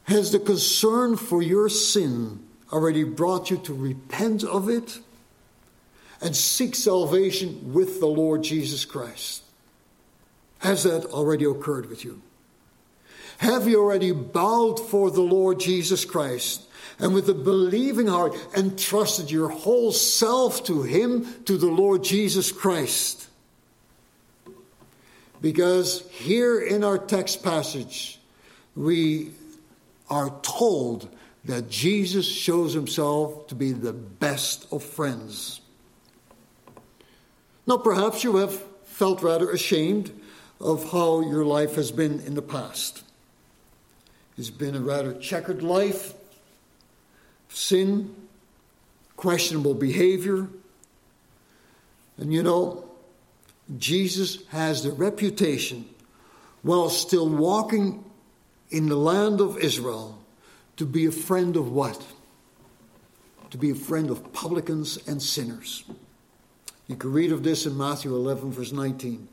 Has 0.03 0.32
the 0.32 0.39
concern 0.39 1.17
for 1.17 1.41
your 1.41 1.67
sin 1.67 2.39
already 2.71 3.03
brought 3.03 3.51
you 3.51 3.58
to 3.58 3.73
repent 3.73 4.45
of 4.45 4.69
it 4.69 4.99
and 6.21 6.34
seek 6.34 6.73
salvation 6.73 7.73
with 7.73 7.99
the 7.99 8.08
Lord 8.08 8.43
Jesus 8.43 8.86
Christ? 8.86 9.43
Has 10.60 10.84
that 10.84 11.06
already 11.08 11.43
occurred 11.43 11.89
with 11.89 12.06
you? 12.06 12.21
Have 13.38 13.67
you 13.67 13.80
already 13.80 14.12
bowed 14.12 14.80
for 14.80 15.12
the 15.12 15.21
Lord 15.21 15.60
Jesus 15.60 16.06
Christ 16.06 16.63
and 17.00 17.13
with 17.13 17.30
a 17.30 17.34
believing 17.34 18.08
heart 18.08 18.36
entrusted 18.56 19.30
your 19.30 19.50
whole 19.50 19.91
self 19.91 20.63
to 20.65 20.84
Him, 20.84 21.43
to 21.45 21.58
the 21.58 21.67
Lord 21.67 22.04
Jesus 22.04 22.52
Christ? 22.52 23.28
Because 25.39 26.08
here 26.10 26.60
in 26.60 26.84
our 26.84 26.97
text 26.97 27.43
passage, 27.43 28.19
we 28.76 29.32
are 30.10 30.32
told 30.41 31.10
that 31.45 31.69
Jesus 31.69 32.26
shows 32.26 32.73
himself 32.73 33.47
to 33.47 33.56
be 33.56 33.71
the 33.71 33.93
best 33.93 34.67
of 34.71 34.84
friends. 34.84 35.62
Now, 37.65 37.78
perhaps 37.78 38.23
you 38.23 38.38
have 38.38 38.62
felt 38.86 39.21
rather 39.21 39.50
ashamed 39.52 40.12
of 40.60 40.91
how 40.91 41.21
your 41.21 41.45
life 41.45 41.76
has 41.76 41.91
been 41.91 42.19
in 42.21 42.34
the 42.34 42.41
past. 42.41 43.04
It's 44.38 44.50
been 44.50 44.76
a 44.76 44.80
rather 44.80 45.13
checkered 45.13 45.63
life, 45.63 46.13
sin, 47.50 48.15
questionable 49.15 49.73
behavior. 49.73 50.47
And 52.17 52.32
you 52.32 52.43
know, 52.43 52.89
Jesus 53.78 54.45
has 54.50 54.84
the 54.84 54.91
reputation, 54.91 55.86
while 56.62 56.89
still 56.89 57.28
walking 57.28 58.04
in 58.69 58.89
the 58.89 58.95
land 58.95 59.41
of 59.41 59.58
Israel 59.58 60.19
to 60.78 60.86
be 60.86 61.06
a 61.06 61.12
friend 61.12 61.56
of 61.56 61.71
what? 61.71 62.06
To 63.52 63.58
be 63.58 63.71
a 63.71 63.76
friend 63.76 64.10
of 64.10 64.34
publicans 64.34 64.97
and 65.08 65.21
sinners. 65.21 65.84
You 66.88 66.95
can 66.95 67.12
read 67.12 67.32
of 67.32 67.43
this 67.43 67.65
in 67.65 67.78
Matthew 67.78 68.15
11, 68.15 68.52
verse 68.52 68.71
19. 68.71 69.28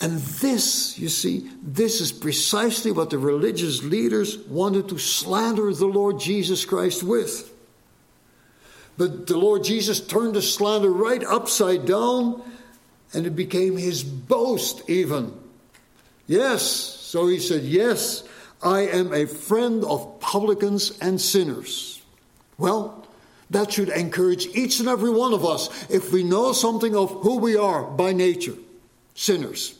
And 0.00 0.18
this, 0.18 0.98
you 0.98 1.10
see, 1.10 1.50
this 1.62 2.00
is 2.00 2.10
precisely 2.10 2.90
what 2.90 3.10
the 3.10 3.18
religious 3.18 3.82
leaders 3.82 4.38
wanted 4.38 4.88
to 4.88 4.98
slander 4.98 5.74
the 5.74 5.86
Lord 5.86 6.18
Jesus 6.18 6.64
Christ 6.64 7.02
with. 7.02 7.52
But 8.96 9.26
the 9.26 9.36
Lord 9.36 9.62
Jesus 9.64 10.00
turned 10.00 10.34
the 10.34 10.42
slander 10.42 10.90
right 10.90 11.22
upside 11.24 11.84
down, 11.84 12.42
and 13.12 13.26
it 13.26 13.36
became 13.36 13.76
his 13.76 14.02
boast, 14.02 14.88
even. 14.88 15.38
Yes, 16.26 16.62
so 16.62 17.26
he 17.26 17.38
said, 17.38 17.62
Yes, 17.62 18.24
I 18.62 18.80
am 18.80 19.12
a 19.12 19.26
friend 19.26 19.84
of 19.84 20.20
publicans 20.20 20.98
and 21.00 21.20
sinners. 21.20 22.00
Well, 22.56 23.06
that 23.50 23.72
should 23.72 23.88
encourage 23.88 24.46
each 24.54 24.80
and 24.80 24.88
every 24.88 25.10
one 25.10 25.34
of 25.34 25.44
us 25.44 25.90
if 25.90 26.12
we 26.12 26.22
know 26.22 26.52
something 26.52 26.94
of 26.94 27.10
who 27.10 27.38
we 27.38 27.56
are 27.56 27.82
by 27.82 28.12
nature 28.12 28.56
sinners. 29.14 29.79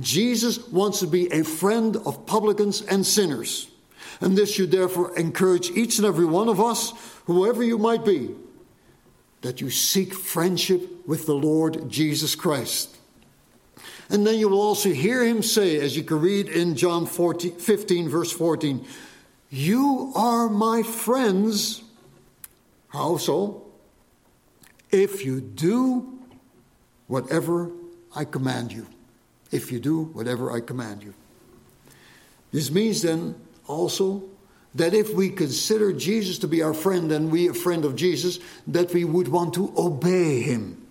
Jesus 0.00 0.66
wants 0.68 1.00
to 1.00 1.06
be 1.06 1.30
a 1.32 1.44
friend 1.44 1.96
of 1.96 2.26
publicans 2.26 2.80
and 2.82 3.04
sinners. 3.04 3.68
And 4.20 4.36
this 4.36 4.54
should 4.54 4.70
therefore 4.70 5.16
encourage 5.18 5.70
each 5.70 5.98
and 5.98 6.06
every 6.06 6.24
one 6.24 6.48
of 6.48 6.60
us, 6.60 6.92
whoever 7.26 7.62
you 7.62 7.76
might 7.76 8.04
be, 8.04 8.34
that 9.42 9.60
you 9.60 9.68
seek 9.68 10.14
friendship 10.14 11.06
with 11.06 11.26
the 11.26 11.34
Lord 11.34 11.90
Jesus 11.90 12.34
Christ. 12.34 12.96
And 14.08 14.26
then 14.26 14.38
you 14.38 14.48
will 14.48 14.60
also 14.60 14.90
hear 14.90 15.24
him 15.24 15.42
say, 15.42 15.76
as 15.78 15.96
you 15.96 16.04
can 16.04 16.20
read 16.20 16.48
in 16.48 16.76
John 16.76 17.06
14, 17.06 17.58
15, 17.58 18.08
verse 18.08 18.30
14, 18.30 18.86
You 19.50 20.12
are 20.14 20.48
my 20.48 20.82
friends. 20.82 21.82
How 22.88 23.16
so? 23.16 23.66
If 24.90 25.24
you 25.24 25.40
do 25.40 26.18
whatever 27.06 27.70
I 28.14 28.24
command 28.24 28.72
you. 28.72 28.86
If 29.52 29.70
you 29.70 29.78
do 29.78 30.04
whatever 30.04 30.50
I 30.50 30.60
command 30.60 31.02
you. 31.02 31.14
This 32.50 32.70
means 32.70 33.02
then 33.02 33.36
also 33.66 34.24
that 34.74 34.94
if 34.94 35.14
we 35.14 35.28
consider 35.28 35.92
Jesus 35.92 36.38
to 36.38 36.48
be 36.48 36.62
our 36.62 36.74
friend 36.74 37.12
and 37.12 37.30
we 37.30 37.48
a 37.48 37.54
friend 37.54 37.84
of 37.84 37.94
Jesus, 37.94 38.40
that 38.66 38.92
we 38.92 39.04
would 39.04 39.28
want 39.28 39.54
to 39.54 39.72
obey 39.76 40.40
him 40.40 40.82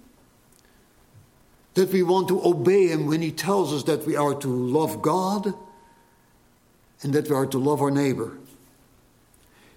that 1.74 1.90
we 1.90 2.04
want 2.04 2.28
to 2.28 2.44
obey 2.44 2.88
Him 2.88 3.08
when 3.08 3.22
He 3.22 3.32
tells 3.32 3.74
us 3.74 3.84
that 3.84 4.06
we 4.06 4.16
are 4.16 4.36
to 4.36 4.48
love 4.48 5.02
God 5.02 5.54
and 7.02 7.14
that 7.14 7.30
we 7.30 7.36
are 7.36 7.46
to 7.48 7.58
love 7.58 7.82
our 7.82 7.92
neighbor. 7.92 8.38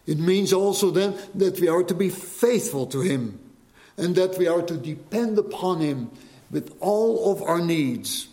It 0.07 0.19
means 0.19 0.53
also 0.53 0.91
then 0.91 1.15
that 1.35 1.61
we 1.61 1.69
are 1.69 1.83
to 1.83 1.95
be 1.95 2.11
faithful 2.11 2.87
to 2.89 3.01
Him 3.01 3.39
and 3.97 4.17
that 4.17 4.37
we 4.39 4.49
are 4.49 4.63
to 4.63 4.77
depend 4.77 5.39
upon 5.39 5.81
Him 5.81 6.11
with 6.51 6.77
all 6.81 7.33
of 7.33 7.43
our 7.43 7.61
needs. 7.61 8.29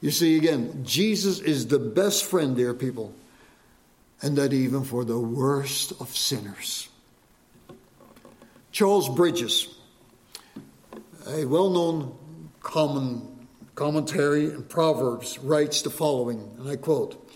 You 0.00 0.10
see, 0.10 0.36
again, 0.36 0.84
Jesus 0.84 1.40
is 1.40 1.66
the 1.66 1.78
best 1.78 2.24
friend, 2.24 2.56
dear 2.56 2.74
people, 2.74 3.12
and 4.22 4.36
that 4.38 4.52
even 4.52 4.84
for 4.84 5.04
the 5.04 5.18
worst 5.18 5.92
of 6.00 6.16
sinners. 6.16 6.88
Charles 8.70 9.08
Bridges 9.08 9.74
a 11.28 11.44
well 11.44 11.70
known 11.70 12.16
common 12.60 13.46
commentary 13.74 14.46
in 14.46 14.64
Proverbs 14.64 15.38
writes 15.38 15.82
the 15.82 15.90
following, 15.90 16.50
and 16.58 16.68
I 16.68 16.76
quote 16.76 17.30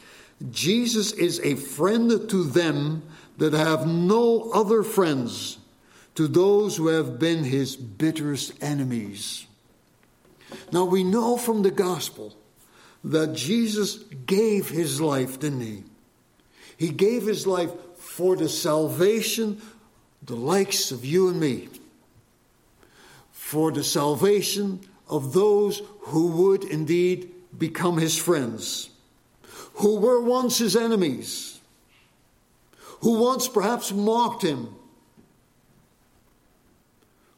Jesus 0.51 1.13
is 1.13 1.41
a 1.41 1.55
friend 1.55 2.29
to 2.31 2.45
them 2.45 3.03
that 3.39 3.53
have 3.53 3.87
no 3.87 4.51
other 4.53 4.83
friends, 4.83 5.59
to 6.15 6.27
those 6.27 6.77
who 6.77 6.89
have 6.89 7.19
been 7.19 7.45
his 7.45 7.77
bitterest 7.77 8.53
enemies. 8.61 9.47
Now 10.73 10.85
we 10.85 11.05
know 11.05 11.37
from 11.37 11.63
the 11.63 11.71
gospel 11.71 12.35
that 13.05 13.35
Jesus 13.35 13.97
gave 14.27 14.69
his 14.69 15.01
life, 15.01 15.41
didn't 15.41 15.61
he? 15.61 15.85
He 16.77 16.91
gave 16.91 17.27
his 17.27 17.47
life 17.47 17.71
for 17.97 18.37
the 18.37 18.49
salvation, 18.49 19.61
the 20.23 20.37
likes 20.37 20.93
of 20.93 21.05
you 21.05 21.29
and 21.29 21.41
me. 21.41 21.69
For 23.31 23.73
the 23.73 23.85
salvation 23.85 24.81
of 25.09 25.33
those 25.33 25.83
who 26.01 26.29
would 26.29 26.65
indeed 26.65 27.31
become 27.57 27.99
his 27.99 28.17
friends, 28.17 28.91
who 29.75 29.97
were 29.97 30.21
once 30.21 30.59
his 30.59 30.77
enemies, 30.77 31.61
who 33.01 33.21
once 33.21 33.49
perhaps 33.49 33.93
mocked 33.93 34.43
him, 34.43 34.69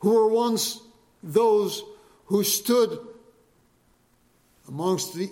who 0.01 0.11
were 0.11 0.29
once 0.29 0.81
those 1.23 1.83
who 2.27 2.45
stood 2.45 2.99
amongst 4.69 5.15
the 5.15 5.31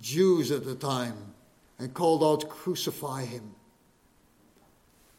Jews 0.00 0.50
at 0.50 0.64
the 0.64 0.74
time 0.74 1.16
and 1.78 1.92
called 1.92 2.22
out, 2.22 2.48
Crucify 2.48 3.24
him. 3.24 3.54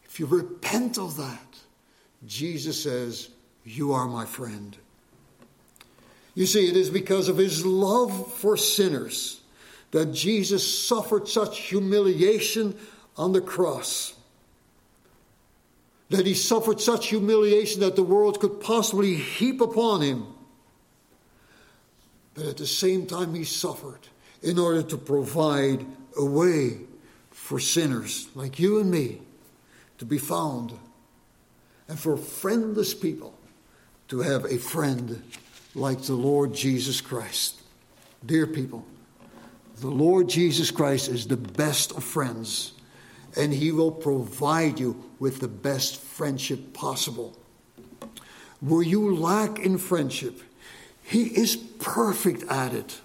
If 0.04 0.20
you 0.20 0.26
repent 0.26 0.98
of 0.98 1.16
that, 1.16 1.56
Jesus 2.26 2.82
says, 2.82 3.30
You 3.64 3.92
are 3.92 4.06
my 4.06 4.24
friend. 4.24 4.76
You 6.34 6.46
see, 6.46 6.68
it 6.68 6.76
is 6.76 6.90
because 6.90 7.28
of 7.28 7.38
his 7.38 7.64
love 7.64 8.32
for 8.34 8.56
sinners 8.56 9.40
that 9.90 10.12
Jesus 10.12 10.86
suffered 10.86 11.28
such 11.28 11.58
humiliation 11.60 12.76
on 13.16 13.32
the 13.32 13.40
cross. 13.40 14.14
That 16.10 16.26
he 16.26 16.34
suffered 16.34 16.80
such 16.80 17.08
humiliation 17.08 17.80
that 17.80 17.96
the 17.96 18.02
world 18.02 18.40
could 18.40 18.60
possibly 18.60 19.14
heap 19.14 19.60
upon 19.60 20.02
him. 20.02 20.26
But 22.34 22.46
at 22.46 22.56
the 22.58 22.66
same 22.66 23.06
time, 23.06 23.34
he 23.34 23.44
suffered 23.44 24.08
in 24.46 24.60
order 24.60 24.80
to 24.80 24.96
provide 24.96 25.84
a 26.16 26.24
way 26.24 26.78
for 27.32 27.58
sinners 27.58 28.28
like 28.36 28.60
you 28.60 28.78
and 28.78 28.88
me 28.88 29.20
to 29.98 30.04
be 30.04 30.18
found, 30.18 30.72
and 31.88 31.98
for 31.98 32.16
friendless 32.16 32.94
people 32.94 33.36
to 34.06 34.20
have 34.20 34.44
a 34.44 34.56
friend 34.56 35.20
like 35.74 36.00
the 36.02 36.14
Lord 36.14 36.54
Jesus 36.54 37.00
Christ. 37.00 37.60
Dear 38.24 38.46
people, 38.46 38.86
the 39.80 39.88
Lord 39.90 40.28
Jesus 40.28 40.70
Christ 40.70 41.08
is 41.08 41.26
the 41.26 41.36
best 41.36 41.90
of 41.96 42.04
friends, 42.04 42.72
and 43.36 43.52
He 43.52 43.72
will 43.72 43.90
provide 43.90 44.78
you 44.78 45.10
with 45.18 45.40
the 45.40 45.48
best 45.48 45.96
friendship 46.00 46.72
possible. 46.72 47.36
Where 48.60 48.82
you 48.82 49.16
lack 49.16 49.58
in 49.58 49.76
friendship, 49.78 50.40
He 51.02 51.24
is 51.24 51.56
perfect 51.56 52.44
at 52.44 52.72
it. 52.72 53.00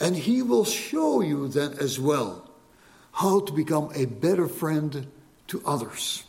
And 0.00 0.16
He 0.16 0.42
will 0.42 0.64
show 0.64 1.20
you 1.20 1.48
then 1.48 1.74
as 1.78 2.00
well 2.00 2.50
how 3.12 3.40
to 3.40 3.52
become 3.52 3.90
a 3.94 4.06
better 4.06 4.48
friend 4.48 5.06
to 5.48 5.62
others. 5.66 6.24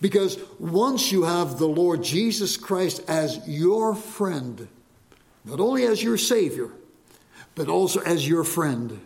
Because 0.00 0.38
once 0.58 1.10
you 1.10 1.24
have 1.24 1.58
the 1.58 1.66
Lord 1.66 2.02
Jesus 2.02 2.56
Christ 2.56 3.02
as 3.08 3.46
your 3.48 3.94
friend, 3.94 4.68
not 5.44 5.60
only 5.60 5.84
as 5.84 6.02
your 6.02 6.18
Savior, 6.18 6.70
but 7.54 7.68
also 7.68 8.00
as 8.00 8.28
your 8.28 8.44
friend, 8.44 9.00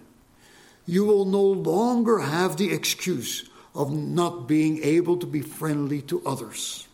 you 0.87 1.05
will 1.05 1.25
no 1.25 1.43
longer 1.43 2.19
have 2.19 2.57
the 2.57 2.73
excuse 2.73 3.49
of 3.75 3.93
not 3.93 4.49
being 4.49 4.83
able 4.83 5.17
to 5.19 5.27
be 5.27 5.41
friendly 5.41 6.03
to 6.03 6.25
others. 6.27 6.89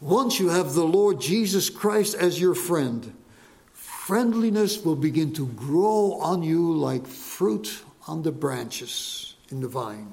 Once 0.00 0.38
you 0.38 0.48
have 0.48 0.74
the 0.74 0.84
Lord 0.84 1.20
Jesus 1.20 1.68
Christ 1.68 2.14
as 2.14 2.40
your 2.40 2.54
friend, 2.54 3.12
friendliness 4.10 4.84
will 4.84 4.96
begin 4.96 5.32
to 5.32 5.46
grow 5.46 6.14
on 6.14 6.42
you 6.42 6.72
like 6.72 7.06
fruit 7.06 7.84
on 8.08 8.24
the 8.24 8.32
branches 8.32 9.36
in 9.52 9.60
the 9.60 9.68
vine. 9.68 10.12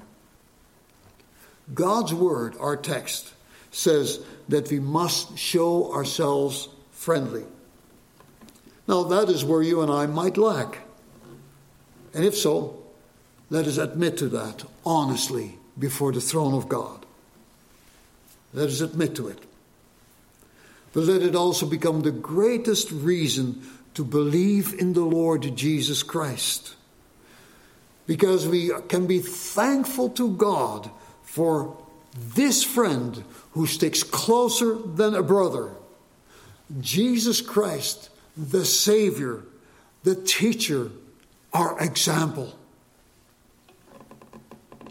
God's 1.74 2.14
word, 2.14 2.54
our 2.60 2.76
text, 2.76 3.34
says 3.72 4.20
that 4.48 4.70
we 4.70 4.78
must 4.78 5.36
show 5.36 5.92
ourselves 5.92 6.68
friendly. 6.92 7.42
Now, 8.86 9.02
that 9.02 9.28
is 9.28 9.44
where 9.44 9.62
you 9.62 9.82
and 9.82 9.90
I 9.90 10.06
might 10.06 10.36
lack. 10.36 10.78
And 12.14 12.24
if 12.24 12.36
so, 12.36 12.80
let 13.50 13.66
us 13.66 13.78
admit 13.78 14.16
to 14.18 14.28
that 14.28 14.62
honestly 14.86 15.58
before 15.76 16.12
the 16.12 16.20
throne 16.20 16.54
of 16.54 16.68
God. 16.68 17.04
Let 18.52 18.68
us 18.68 18.80
admit 18.80 19.16
to 19.16 19.26
it. 19.26 19.40
But 20.92 21.02
let 21.02 21.22
it 21.22 21.34
also 21.34 21.66
become 21.66 22.02
the 22.02 22.12
greatest 22.12 22.92
reason 22.92 23.62
to 23.94 24.04
believe 24.04 24.74
in 24.74 24.92
the 24.92 25.04
Lord 25.04 25.56
Jesus 25.56 26.02
Christ. 26.02 26.74
Because 28.06 28.46
we 28.46 28.70
can 28.88 29.06
be 29.06 29.18
thankful 29.18 30.08
to 30.10 30.34
God 30.36 30.90
for 31.22 31.76
this 32.14 32.64
friend 32.64 33.22
who 33.52 33.66
sticks 33.66 34.02
closer 34.02 34.74
than 34.74 35.14
a 35.14 35.22
brother. 35.22 35.72
Jesus 36.80 37.40
Christ, 37.40 38.10
the 38.36 38.64
Savior, 38.64 39.42
the 40.04 40.14
teacher, 40.14 40.90
our 41.52 41.80
example. 41.82 42.58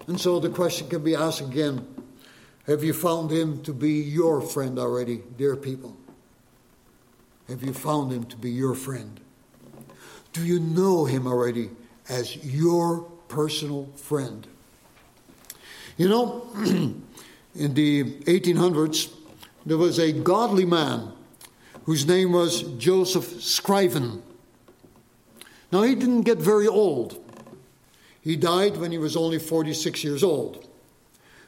And 0.08 0.20
so 0.20 0.40
the 0.40 0.50
question 0.50 0.90
can 0.90 1.04
be 1.04 1.16
asked 1.16 1.42
again 1.42 1.86
Have 2.66 2.84
you 2.84 2.94
found 2.94 3.32
him 3.32 3.62
to 3.64 3.74
be 3.74 4.02
your 4.02 4.42
friend 4.42 4.80
already, 4.80 5.22
dear 5.38 5.56
people? 5.56 5.98
Have 7.48 7.64
you 7.64 7.74
found 7.74 8.12
him 8.12 8.26
to 8.26 8.36
be 8.36 8.52
your 8.52 8.76
friend? 8.76 9.20
Do 10.34 10.46
you 10.46 10.60
know 10.60 11.06
him 11.06 11.26
already 11.26 11.70
as 12.10 12.36
your 12.44 13.02
personal 13.30 13.90
friend? 13.96 14.46
You 15.98 16.10
know, 16.10 16.46
in 17.56 17.74
the 17.74 18.04
1800s, 18.04 19.14
there 19.66 19.78
was 19.78 19.98
a 19.98 20.12
godly 20.12 20.66
man 20.66 21.14
whose 21.86 22.06
name 22.06 22.34
was 22.34 22.64
Joseph 22.78 23.42
Scriven. 23.42 24.22
Now, 25.72 25.84
he 25.84 25.96
didn't 25.96 26.22
get 26.22 26.38
very 26.38 26.68
old. 26.68 27.24
He 28.22 28.36
died 28.36 28.76
when 28.76 28.92
he 28.92 28.98
was 28.98 29.16
only 29.16 29.40
46 29.40 30.04
years 30.04 30.22
old. 30.22 30.68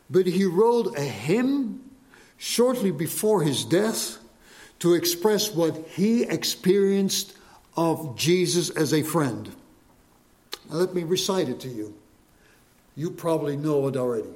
But 0.10 0.26
he 0.26 0.45
wrote 0.45 0.97
a 0.97 1.04
hymn 1.04 1.82
shortly 2.38 2.91
before 2.91 3.43
his 3.43 3.66
death 3.66 4.19
to 4.80 4.94
express 4.94 5.52
what 5.54 5.88
he 5.90 6.24
experienced 6.24 7.34
of 7.76 8.18
Jesus 8.18 8.70
as 8.70 8.94
a 8.94 9.04
friend. 9.04 9.54
Now, 10.70 10.78
let 10.78 10.94
me 10.94 11.04
recite 11.04 11.50
it 11.50 11.60
to 11.62 11.70
you. 11.70 11.94
You 12.96 13.12
probably 13.12 13.58
know 13.58 13.88
it 13.88 13.96
already. 13.96 14.30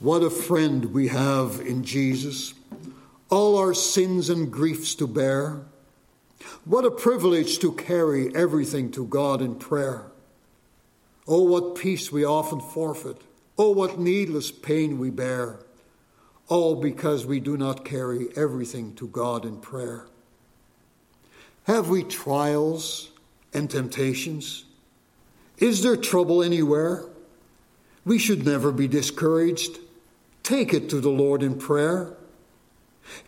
What 0.00 0.22
a 0.22 0.30
friend 0.30 0.92
we 0.92 1.08
have 1.08 1.60
in 1.60 1.84
Jesus, 1.84 2.54
all 3.30 3.56
our 3.56 3.72
sins 3.72 4.28
and 4.28 4.50
griefs 4.50 4.94
to 4.96 5.06
bear. 5.06 5.60
What 6.64 6.84
a 6.84 6.90
privilege 6.90 7.58
to 7.60 7.72
carry 7.72 8.34
everything 8.34 8.90
to 8.92 9.06
God 9.06 9.40
in 9.40 9.54
prayer. 9.54 10.06
Oh, 11.28 11.42
what 11.42 11.76
peace 11.76 12.10
we 12.10 12.24
often 12.24 12.60
forfeit. 12.60 13.20
Oh, 13.56 13.70
what 13.70 13.98
needless 13.98 14.50
pain 14.50 14.98
we 14.98 15.10
bear. 15.10 15.58
All 16.52 16.76
because 16.76 17.24
we 17.24 17.40
do 17.40 17.56
not 17.56 17.82
carry 17.82 18.28
everything 18.36 18.94
to 18.96 19.08
God 19.08 19.46
in 19.46 19.56
prayer. 19.56 20.04
Have 21.64 21.88
we 21.88 22.02
trials 22.02 23.10
and 23.54 23.70
temptations? 23.70 24.66
Is 25.56 25.82
there 25.82 25.96
trouble 25.96 26.42
anywhere? 26.42 27.06
We 28.04 28.18
should 28.18 28.44
never 28.44 28.70
be 28.70 28.86
discouraged. 28.86 29.78
Take 30.42 30.74
it 30.74 30.90
to 30.90 31.00
the 31.00 31.08
Lord 31.08 31.42
in 31.42 31.58
prayer. 31.58 32.18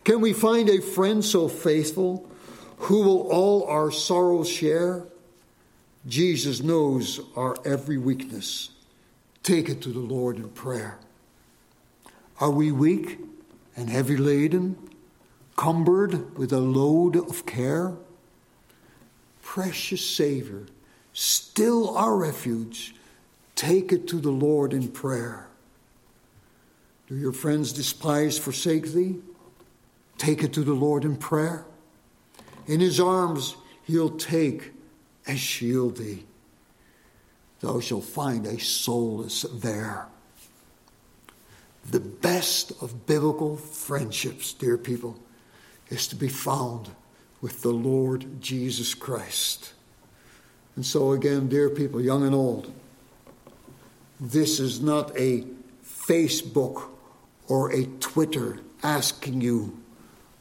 Can 0.05 0.21
we 0.21 0.35
find 0.35 0.69
a 0.69 0.83
friend 0.83 1.25
so 1.25 1.49
faithful 1.49 2.29
who 2.77 3.05
will 3.05 3.33
all 3.33 3.65
our 3.65 3.91
sorrows 3.91 4.51
share? 4.51 5.07
Jesus 6.07 6.63
knows 6.63 7.23
our 7.37 7.57
every 7.65 7.97
weakness. 7.97 8.69
Take 9.43 9.71
it 9.71 9.81
to 9.81 9.89
the 9.89 10.07
Lord 10.15 10.37
in 10.37 10.51
prayer. 10.51 10.99
Are 12.41 12.51
we 12.51 12.73
weak 12.73 13.21
and 13.77 13.89
heavy 13.89 14.17
laden, 14.17 14.77
cumbered 15.57 16.37
with 16.37 16.53
a 16.53 16.61
load 16.61 17.17
of 17.17 17.47
care? 17.47 17.95
Precious 19.43 20.05
Savior, 20.05 20.67
still 21.13 21.97
our 21.97 22.17
refuge, 22.17 22.95
take 23.55 23.93
it 23.93 24.09
to 24.09 24.17
the 24.17 24.31
Lord 24.31 24.73
in 24.73 24.89
prayer. 24.89 25.49
Do 27.07 27.17
your 27.17 27.33
friends 27.33 27.73
despise, 27.73 28.39
forsake 28.39 28.93
thee? 28.93 29.17
Take 30.19 30.43
it 30.43 30.53
to 30.55 30.65
the 30.65 30.73
Lord 30.73 31.05
in 31.05 31.17
prayer. 31.17 31.65
In 32.67 32.81
his 32.81 32.99
arms 32.99 33.57
he'll 33.85 34.17
take 34.17 34.73
and 35.27 35.39
shield 35.39 35.99
thee. 35.99 36.25
Thou 37.61 37.81
shalt 37.81 38.05
find 38.05 38.47
a 38.47 38.59
solace 38.59 39.43
there. 39.43 40.09
The 41.91 42.01
best 42.01 42.73
of 42.83 43.07
biblical 43.07 43.57
friendships, 43.57 44.53
dear 44.53 44.79
people, 44.79 45.19
is 45.89 46.07
to 46.09 46.17
be 46.17 46.29
found 46.29 46.91
with 47.41 47.63
the 47.63 47.73
Lord 47.73 48.41
Jesus 48.41 48.95
Christ. 48.95 49.75
And 50.77 50.85
so, 50.85 51.13
again, 51.13 51.49
dear 51.49 51.69
people, 51.69 52.01
young 52.01 52.25
and 52.25 52.35
old, 52.35 52.73
this 54.19 54.59
is 54.59 54.81
not 54.81 55.11
a 55.19 55.45
Facebook 55.85 56.89
or 57.49 57.71
a 57.71 57.85
Twitter 58.01 58.61
asking 58.83 59.41
you, 59.41 59.79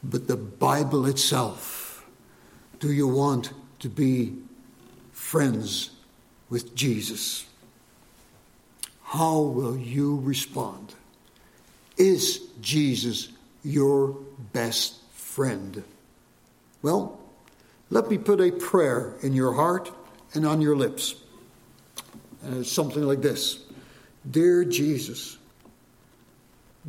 but 0.02 0.26
the 0.26 0.36
Bible 0.36 1.06
itself. 1.06 2.04
Do 2.80 2.92
you 2.92 3.06
want 3.06 3.52
to 3.80 3.88
be 3.88 4.34
friends 5.12 5.90
with 6.48 6.74
Jesus? 6.74 7.46
How 9.02 9.40
will 9.40 9.76
you 9.76 10.18
respond? 10.20 10.94
Is 11.96 12.40
Jesus 12.60 13.28
your 13.62 14.16
best 14.52 15.00
friend? 15.12 15.84
Well, 16.82 17.18
let 17.90 18.08
me 18.10 18.18
put 18.18 18.40
a 18.40 18.50
prayer 18.50 19.14
in 19.22 19.32
your 19.32 19.52
heart 19.52 19.90
and 20.34 20.46
on 20.46 20.60
your 20.60 20.76
lips. 20.76 21.14
It's 22.46 22.70
something 22.70 23.02
like 23.02 23.22
this 23.22 23.60
Dear 24.28 24.64
Jesus, 24.64 25.38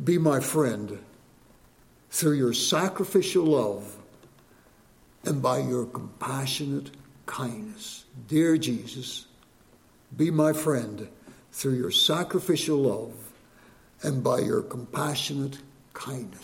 be 0.02 0.18
my 0.18 0.40
friend 0.40 0.98
through 2.10 2.32
your 2.32 2.52
sacrificial 2.52 3.44
love 3.44 3.96
and 5.24 5.42
by 5.42 5.58
your 5.58 5.86
compassionate 5.86 6.90
kindness. 7.26 8.04
Dear 8.28 8.56
Jesus, 8.56 9.26
be 10.16 10.30
my 10.30 10.52
friend 10.52 11.08
through 11.52 11.74
your 11.74 11.90
sacrificial 11.90 12.78
love 12.78 13.25
and 14.02 14.22
by 14.22 14.38
your 14.38 14.62
compassionate 14.62 15.58
kindness. 15.92 16.36